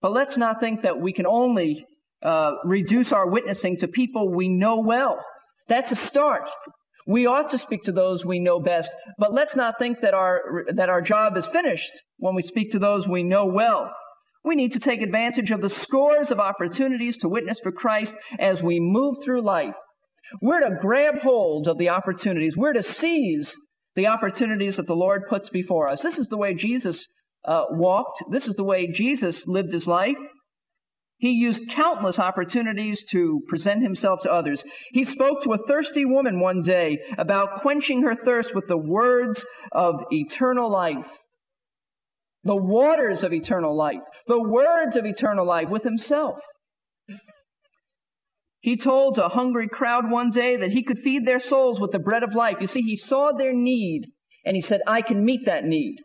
But 0.01 0.12
let's 0.12 0.37
not 0.37 0.61
think 0.61 0.83
that 0.83 1.01
we 1.01 1.12
can 1.12 1.27
only 1.27 1.85
uh, 2.23 2.53
reduce 2.64 3.12
our 3.12 3.29
witnessing 3.29 3.79
to 3.79 3.88
people 3.88 4.33
we 4.33 4.49
know 4.49 4.79
well. 4.79 5.19
That's 5.67 5.91
a 5.91 5.97
start. 5.97 6.49
We 7.09 7.25
ought 7.27 7.49
to 7.51 7.59
speak 7.59 7.85
to 7.85 7.92
those 7.92 8.23
we 8.23 8.38
know 8.38 8.61
best, 8.61 8.90
but 9.16 9.33
let's 9.33 9.57
not 9.57 9.79
think 9.79 10.03
that 10.03 10.12
our, 10.12 10.66
that 10.75 10.90
our 10.90 11.01
job 11.01 11.38
is 11.38 11.47
finished 11.47 11.92
when 12.18 12.35
we 12.35 12.42
speak 12.42 12.73
to 12.73 12.79
those 12.79 13.09
we 13.09 13.23
know 13.23 13.47
well. 13.47 13.90
We 14.44 14.55
need 14.55 14.75
to 14.75 14.79
take 14.79 15.01
advantage 15.01 15.51
of 15.51 15.62
the 15.62 15.71
scores 15.71 16.31
of 16.31 16.38
opportunities 16.38 17.16
to 17.18 17.29
witness 17.31 17.61
for 17.62 17.73
Christ 17.73 18.12
as 18.38 18.62
we 18.62 18.79
move 18.79 19.16
through 19.25 19.40
life. 19.40 19.75
We're 20.42 20.61
to 20.61 20.77
grab 20.83 21.14
hold 21.23 21.66
of 21.66 21.79
the 21.79 21.88
opportunities. 21.88 22.59
We're 22.59 22.75
to 22.75 22.83
seize 22.83 23.57
the 23.97 24.09
opportunities 24.09 24.77
that 24.77 24.87
the 24.87 24.94
Lord 24.94 25.23
puts 25.31 25.49
before 25.49 25.90
us. 25.90 26.03
This 26.03 26.18
is 26.18 26.29
the 26.29 26.37
way 26.37 26.53
Jesus 26.53 27.09
uh, 27.47 27.64
walked. 27.71 28.23
This 28.31 28.47
is 28.47 28.55
the 28.55 28.64
way 28.64 28.87
Jesus 28.87 29.47
lived 29.47 29.73
his 29.73 29.87
life. 29.87 30.16
He 31.18 31.31
used 31.31 31.70
countless 31.70 32.20
opportunities 32.20 33.04
to 33.11 33.42
present 33.48 33.83
himself 33.83 34.20
to 34.22 34.33
others. 34.33 34.62
He 34.92 35.04
spoke 35.04 35.42
to 35.42 35.52
a 35.52 35.66
thirsty 35.66 36.04
woman 36.04 36.38
one 36.38 36.62
day 36.62 36.98
about 37.18 37.61
quenching 37.61 38.02
her 38.02 38.14
thirst 38.14 38.54
with 38.54 38.68
the 38.68 38.78
words 38.78 39.44
of 39.72 39.96
eternal 40.12 40.70
life. 40.70 41.11
The 42.44 42.54
waters 42.54 43.24
of 43.24 43.33
eternal 43.33 43.76
life. 43.76 44.02
The 44.28 44.40
words 44.40 44.94
of 44.94 45.04
eternal 45.04 45.44
life 45.44 45.68
with 45.68 45.83
himself. 45.83 46.38
He 48.61 48.76
told 48.76 49.18
a 49.18 49.28
hungry 49.28 49.68
crowd 49.68 50.11
one 50.11 50.31
day 50.31 50.57
that 50.57 50.70
he 50.70 50.85
could 50.85 51.00
feed 51.00 51.26
their 51.26 51.40
souls 51.40 51.81
with 51.81 51.90
the 51.90 51.98
bread 51.98 52.22
of 52.22 52.35
life. 52.35 52.59
You 52.61 52.68
see, 52.68 52.83
he 52.83 52.96
saw 52.96 53.33
their 53.33 53.52
need 53.52 54.07
and 54.44 54.54
he 54.54 54.62
said, 54.62 54.83
I 54.87 55.02
can 55.02 55.24
meet 55.24 55.46
that 55.46 55.64
need. 55.64 55.96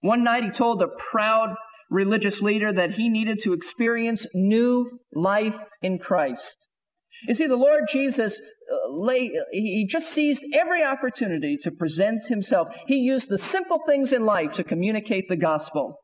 One 0.00 0.24
night 0.24 0.44
he 0.44 0.50
told 0.50 0.82
a 0.82 0.88
proud 1.10 1.56
religious 1.90 2.40
leader 2.40 2.72
that 2.72 2.92
he 2.92 3.08
needed 3.08 3.40
to 3.42 3.52
experience 3.52 4.26
new 4.34 4.98
life 5.14 5.54
in 5.82 5.98
Christ. 5.98 6.66
You 7.26 7.34
see, 7.34 7.46
the 7.46 7.56
Lord 7.56 7.84
Jesus 7.90 8.34
uh, 8.34 8.92
lay, 8.92 9.30
he 9.52 9.86
just 9.88 10.10
seized 10.10 10.44
every 10.54 10.84
opportunity 10.84 11.56
to 11.62 11.70
present 11.70 12.26
himself. 12.26 12.68
He 12.86 12.96
used 12.96 13.28
the 13.28 13.38
simple 13.38 13.80
things 13.86 14.12
in 14.12 14.24
life 14.24 14.52
to 14.52 14.64
communicate 14.64 15.28
the 15.28 15.36
gospel. 15.36 15.98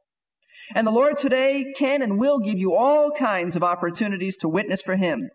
And 0.74 0.86
the 0.86 0.92
Lord 0.92 1.18
today 1.18 1.66
can 1.76 2.02
and 2.02 2.18
will 2.18 2.38
give 2.38 2.58
you 2.58 2.74
all 2.74 3.10
kinds 3.10 3.56
of 3.56 3.62
opportunities 3.62 4.36
to 4.38 4.48
witness 4.48 4.80
for 4.80 4.96
him. 4.96 5.28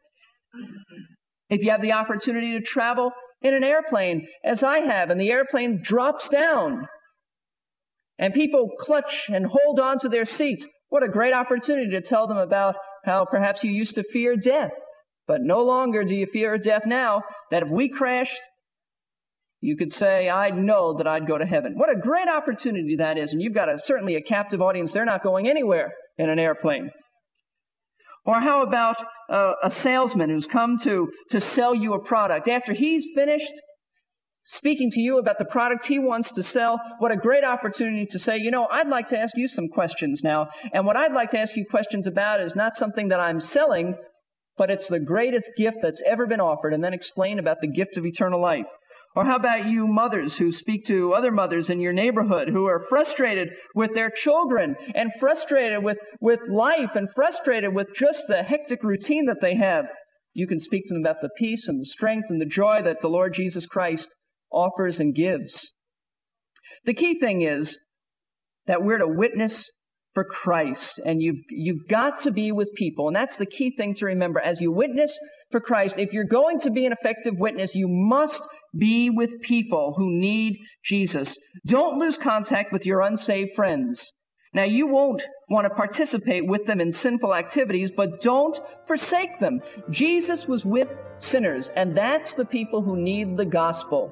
If 1.50 1.62
you 1.62 1.72
have 1.72 1.82
the 1.82 1.94
opportunity 1.94 2.54
to 2.54 2.62
travel 2.62 3.12
in 3.42 3.54
an 3.54 3.64
airplane, 3.64 4.28
as 4.44 4.64
I 4.64 4.80
have, 4.80 5.10
and 5.10 5.20
the 5.20 5.32
airplane 5.32 5.82
drops 5.84 6.28
down, 6.30 6.88
and 8.20 8.34
people 8.34 8.70
clutch 8.80 9.26
and 9.30 9.46
hold 9.46 9.80
on 9.80 10.00
to 10.00 10.10
their 10.10 10.26
seats. 10.26 10.66
What 10.90 11.04
a 11.04 11.10
great 11.10 11.34
opportunity 11.34 11.92
to 11.92 12.02
tell 12.02 12.28
them 12.28 12.38
about 12.38 12.76
how 13.06 13.26
perhaps 13.26 13.64
you 13.64 13.72
used 13.72 13.96
to 13.96 14.04
fear 14.12 14.36
death, 14.36 14.72
but 15.28 15.42
no 15.42 15.64
longer 15.64 16.04
do 16.04 16.16
you 16.16 16.28
fear 16.32 16.58
death 16.58 16.84
now, 16.86 17.24
that 17.52 17.64
if 17.64 17.70
we 17.70 17.90
crashed, 17.90 18.42
you 19.60 19.76
could 19.76 19.92
say, 19.92 20.30
I 20.30 20.52
know 20.52 20.98
that 20.98 21.08
I'd 21.08 21.28
go 21.28 21.38
to 21.38 21.46
heaven. 21.46 21.74
What 21.78 21.90
a 21.90 22.00
great 22.00 22.28
opportunity 22.28 22.98
that 22.98 23.18
is. 23.18 23.34
And 23.34 23.42
you've 23.42 23.56
got 23.56 23.70
a, 23.70 23.80
certainly 23.80 24.16
a 24.16 24.22
captive 24.22 24.62
audience. 24.62 24.92
They're 24.92 25.06
not 25.06 25.24
going 25.24 25.50
anywhere 25.50 25.92
in 26.18 26.30
an 26.30 26.38
airplane. 26.38 26.92
Or 28.26 28.40
how 28.40 28.62
about 28.62 28.98
uh, 29.32 29.54
a 29.64 29.72
salesman 29.72 30.30
who's 30.30 30.46
come 30.46 30.80
to, 30.84 31.10
to 31.32 31.42
sell 31.42 31.74
you 31.74 31.94
a 31.94 32.00
product? 32.04 32.48
After 32.48 32.74
he's 32.74 33.08
finished 33.16 33.54
speaking 34.56 34.90
to 34.92 35.02
you 35.02 35.18
about 35.20 35.38
the 35.38 35.46
product 35.46 35.86
he 35.86 36.00
wants 36.00 36.32
to 36.32 36.42
sell, 36.42 36.80
what 37.00 37.12
a 37.12 37.18
great 37.18 37.44
opportunity 37.44 38.06
to 38.06 38.20
say, 38.20 38.38
you 38.38 38.50
know, 38.50 38.66
I'd 38.72 38.88
like 38.88 39.10
to 39.10 39.18
ask 39.18 39.36
you 39.36 39.48
some 39.48 39.68
questions 39.68 40.22
now. 40.24 40.48
And 40.74 40.86
what 40.86 40.96
I'd 40.96 41.12
like 41.12 41.32
to 41.32 41.40
ask 41.40 41.56
you 41.56 41.66
questions 41.70 42.08
about 42.08 42.42
is 42.42 42.56
not 42.56 42.78
something 42.78 43.10
that 43.10 43.20
I'm 43.20 43.42
selling, 43.42 43.96
but 44.58 44.72
it's 44.72 44.88
the 44.88 45.00
greatest 45.00 45.52
gift 45.58 45.78
that's 45.82 46.02
ever 46.06 46.26
been 46.28 46.40
offered, 46.40 46.74
and 46.74 46.84
then 46.84 46.94
explain 46.94 47.40
about 47.40 47.58
the 47.62 47.68
gift 47.68 47.98
of 47.98 48.06
eternal 48.06 48.42
life. 48.42 48.66
Or 49.16 49.26
how 49.26 49.36
about 49.36 49.66
you 49.66 49.88
mothers 49.88 50.38
who 50.38 50.52
speak 50.52 50.86
to 50.86 51.14
other 51.14 51.32
mothers 51.32 51.70
in 51.70 51.82
your 51.82 51.94
neighborhood 51.94 52.50
who 52.50 52.68
are 52.68 52.86
frustrated 52.88 53.50
with 53.74 53.96
their 53.96 54.12
children 54.12 54.76
and 54.96 55.12
frustrated 55.20 55.84
with, 55.84 55.98
with 56.22 56.40
life 56.48 56.92
and 56.96 57.10
frustrated 57.16 57.74
with 57.74 57.88
just 57.96 58.26
the 58.28 58.44
hectic 58.44 58.84
routine 58.84 59.26
that 59.26 59.42
they 59.42 59.56
have? 59.56 59.88
You 60.34 60.48
can 60.48 60.60
speak 60.60 60.88
to 60.88 60.94
them 60.94 61.04
about 61.04 61.22
the 61.22 61.32
peace 61.36 61.68
and 61.68 61.82
the 61.82 61.86
strength 61.86 62.28
and 62.30 62.40
the 62.40 62.46
joy 62.46 62.78
that 62.84 63.02
the 63.02 63.10
Lord 63.10 63.34
Jesus 63.34 63.66
Christ 63.66 64.08
offers 64.52 65.00
and 65.00 65.16
gives. 65.16 65.72
The 66.86 66.94
key 66.94 67.20
thing 67.20 67.42
is 67.42 67.78
that 68.68 68.84
we're 68.84 69.00
to 69.00 69.08
witness 69.08 69.70
for 70.14 70.24
Christ, 70.24 71.00
and 71.06 71.22
you've, 71.22 71.44
you've 71.50 71.88
got 71.88 72.22
to 72.22 72.32
be 72.32 72.52
with 72.52 72.74
people. 72.74 73.08
And 73.08 73.16
that's 73.16 73.38
the 73.38 73.46
key 73.46 73.76
thing 73.78 73.94
to 73.96 74.08
remember. 74.08 74.40
As 74.40 74.60
you 74.60 74.72
witness 74.72 75.18
for 75.52 75.60
Christ, 75.60 75.96
if 75.98 76.12
you're 76.12 76.24
going 76.24 76.60
to 76.62 76.72
be 76.72 76.86
an 76.86 76.92
effective 76.92 77.36
witness, 77.38 77.76
you 77.76 77.88
must 77.88 78.42
be 78.76 79.10
with 79.10 79.42
people 79.42 79.94
who 79.96 80.20
need 80.20 80.58
Jesus. 80.84 81.38
Don't 81.66 82.00
lose 82.00 82.18
contact 82.18 82.74
with 82.74 82.86
your 82.86 83.02
unsaved 83.02 83.52
friends. 83.56 84.12
Now, 84.54 84.64
you 84.64 84.88
won't 84.88 85.22
want 85.50 85.66
to 85.66 85.76
participate 85.76 86.48
with 86.48 86.66
them 86.66 86.80
in 86.80 86.94
sinful 86.94 87.36
activities, 87.36 87.92
but 87.96 88.22
don't 88.22 88.58
forsake 88.88 89.40
them. 89.40 89.60
Jesus 89.92 90.48
was 90.48 90.66
with 90.66 90.88
sinners, 91.20 91.70
and 91.76 91.96
that's 91.96 92.34
the 92.34 92.46
people 92.46 92.82
who 92.82 92.96
need 92.96 93.38
the 93.38 93.46
gospel. 93.46 94.12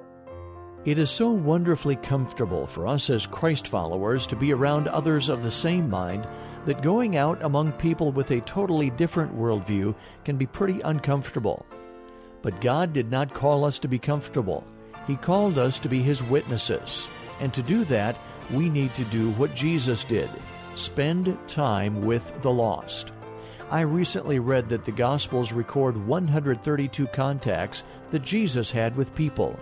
It 0.85 0.99
is 0.99 1.09
so 1.09 1.31
wonderfully 1.31 1.95
comfortable 1.95 2.67
for 2.67 2.85
us 2.87 3.09
as 3.09 3.25
Christ 3.25 3.67
followers 3.67 4.27
to 4.27 4.35
be 4.35 4.53
around 4.53 4.87
others 4.87 5.29
of 5.29 5.41
the 5.41 5.49
same 5.49 5.89
mind 5.89 6.27
that 6.65 6.83
going 6.83 7.17
out 7.17 7.41
among 7.41 7.71
people 7.71 8.11
with 8.11 8.29
a 8.29 8.41
totally 8.41 8.91
different 8.91 9.35
worldview 9.35 9.95
can 10.23 10.37
be 10.37 10.45
pretty 10.45 10.81
uncomfortable. 10.81 11.65
But 12.43 12.61
God 12.61 12.93
did 12.93 13.09
not 13.09 13.33
call 13.33 13.65
us 13.65 13.79
to 13.79 13.87
be 13.87 13.97
comfortable. 13.97 14.63
He 15.07 15.15
called 15.15 15.57
us 15.57 15.79
to 15.79 15.89
be 15.89 16.03
His 16.03 16.21
witnesses. 16.21 17.07
And 17.39 17.51
to 17.55 17.63
do 17.63 17.83
that, 17.85 18.15
we 18.51 18.69
need 18.69 18.93
to 18.93 19.05
do 19.05 19.31
what 19.31 19.55
Jesus 19.55 20.03
did 20.03 20.29
spend 20.75 21.35
time 21.47 22.03
with 22.03 22.43
the 22.43 22.51
lost. 22.51 23.11
I 23.71 23.81
recently 23.81 24.37
read 24.37 24.69
that 24.69 24.85
the 24.85 24.91
Gospels 24.91 25.51
record 25.51 25.97
132 26.05 27.07
contacts 27.07 27.81
that 28.11 28.21
Jesus 28.21 28.69
had 28.69 28.95
with 28.95 29.15
people. 29.15 29.59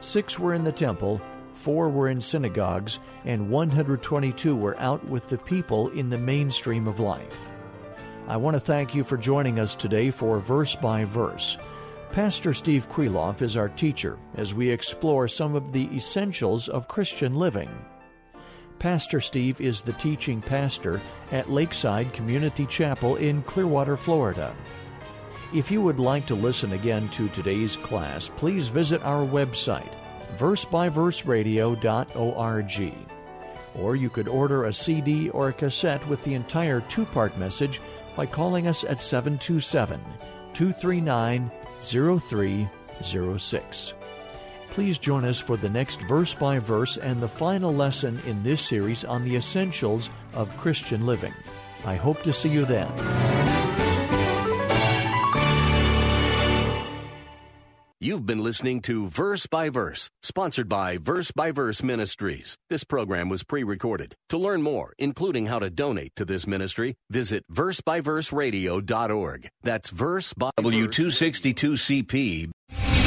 Six 0.00 0.38
were 0.38 0.54
in 0.54 0.64
the 0.64 0.72
temple, 0.72 1.20
four 1.52 1.88
were 1.88 2.08
in 2.08 2.20
synagogues, 2.20 2.98
and 3.24 3.50
122 3.50 4.54
were 4.54 4.78
out 4.78 5.04
with 5.08 5.26
the 5.28 5.38
people 5.38 5.88
in 5.88 6.10
the 6.10 6.18
mainstream 6.18 6.86
of 6.86 7.00
life. 7.00 7.38
I 8.28 8.36
want 8.36 8.54
to 8.54 8.60
thank 8.60 8.94
you 8.94 9.04
for 9.04 9.16
joining 9.16 9.58
us 9.58 9.74
today 9.74 10.10
for 10.10 10.38
Verse 10.40 10.74
by 10.76 11.04
Verse. 11.04 11.56
Pastor 12.12 12.54
Steve 12.54 12.88
Kreloff 12.88 13.42
is 13.42 13.56
our 13.56 13.68
teacher 13.68 14.18
as 14.36 14.54
we 14.54 14.70
explore 14.70 15.28
some 15.28 15.54
of 15.54 15.72
the 15.72 15.88
essentials 15.94 16.68
of 16.68 16.88
Christian 16.88 17.34
living. 17.34 17.70
Pastor 18.78 19.20
Steve 19.20 19.60
is 19.60 19.82
the 19.82 19.92
teaching 19.94 20.40
pastor 20.40 21.00
at 21.32 21.50
Lakeside 21.50 22.12
Community 22.12 22.66
Chapel 22.66 23.16
in 23.16 23.42
Clearwater, 23.42 23.96
Florida. 23.96 24.54
If 25.56 25.70
you 25.70 25.80
would 25.80 25.98
like 25.98 26.26
to 26.26 26.34
listen 26.34 26.74
again 26.74 27.08
to 27.12 27.30
today's 27.30 27.78
class, 27.78 28.30
please 28.36 28.68
visit 28.68 29.02
our 29.02 29.24
website, 29.24 29.88
versebyverseradio.org. 30.36 32.94
Or 33.74 33.96
you 33.96 34.10
could 34.10 34.28
order 34.28 34.64
a 34.64 34.72
CD 34.74 35.30
or 35.30 35.48
a 35.48 35.54
cassette 35.54 36.06
with 36.08 36.22
the 36.24 36.34
entire 36.34 36.82
two 36.82 37.06
part 37.06 37.38
message 37.38 37.80
by 38.14 38.26
calling 38.26 38.66
us 38.66 38.84
at 38.84 39.00
727 39.00 39.98
239 40.52 41.50
0306. 41.80 43.94
Please 44.72 44.98
join 44.98 45.24
us 45.24 45.40
for 45.40 45.56
the 45.56 45.70
next 45.70 46.02
verse 46.02 46.34
by 46.34 46.58
verse 46.58 46.98
and 46.98 47.22
the 47.22 47.28
final 47.28 47.72
lesson 47.72 48.20
in 48.26 48.42
this 48.42 48.60
series 48.60 49.06
on 49.06 49.24
the 49.24 49.36
essentials 49.36 50.10
of 50.34 50.54
Christian 50.58 51.06
living. 51.06 51.32
I 51.86 51.94
hope 51.94 52.22
to 52.24 52.34
see 52.34 52.50
you 52.50 52.66
then. 52.66 53.45
You've 58.06 58.24
been 58.24 58.44
listening 58.44 58.82
to 58.82 59.08
Verse 59.08 59.46
by 59.46 59.68
Verse, 59.68 60.08
sponsored 60.22 60.68
by 60.68 60.96
Verse 60.96 61.32
by 61.32 61.50
Verse 61.50 61.82
Ministries. 61.82 62.56
This 62.70 62.84
program 62.84 63.28
was 63.28 63.42
pre 63.42 63.64
recorded. 63.64 64.14
To 64.28 64.38
learn 64.38 64.62
more, 64.62 64.92
including 64.96 65.46
how 65.46 65.58
to 65.58 65.70
donate 65.70 66.14
to 66.14 66.24
this 66.24 66.46
ministry, 66.46 66.94
visit 67.10 67.42
versebyverseradio.org. 67.52 69.48
That's 69.64 69.90
verse 69.90 70.32
by 70.34 70.50
W262CP. 70.60 72.52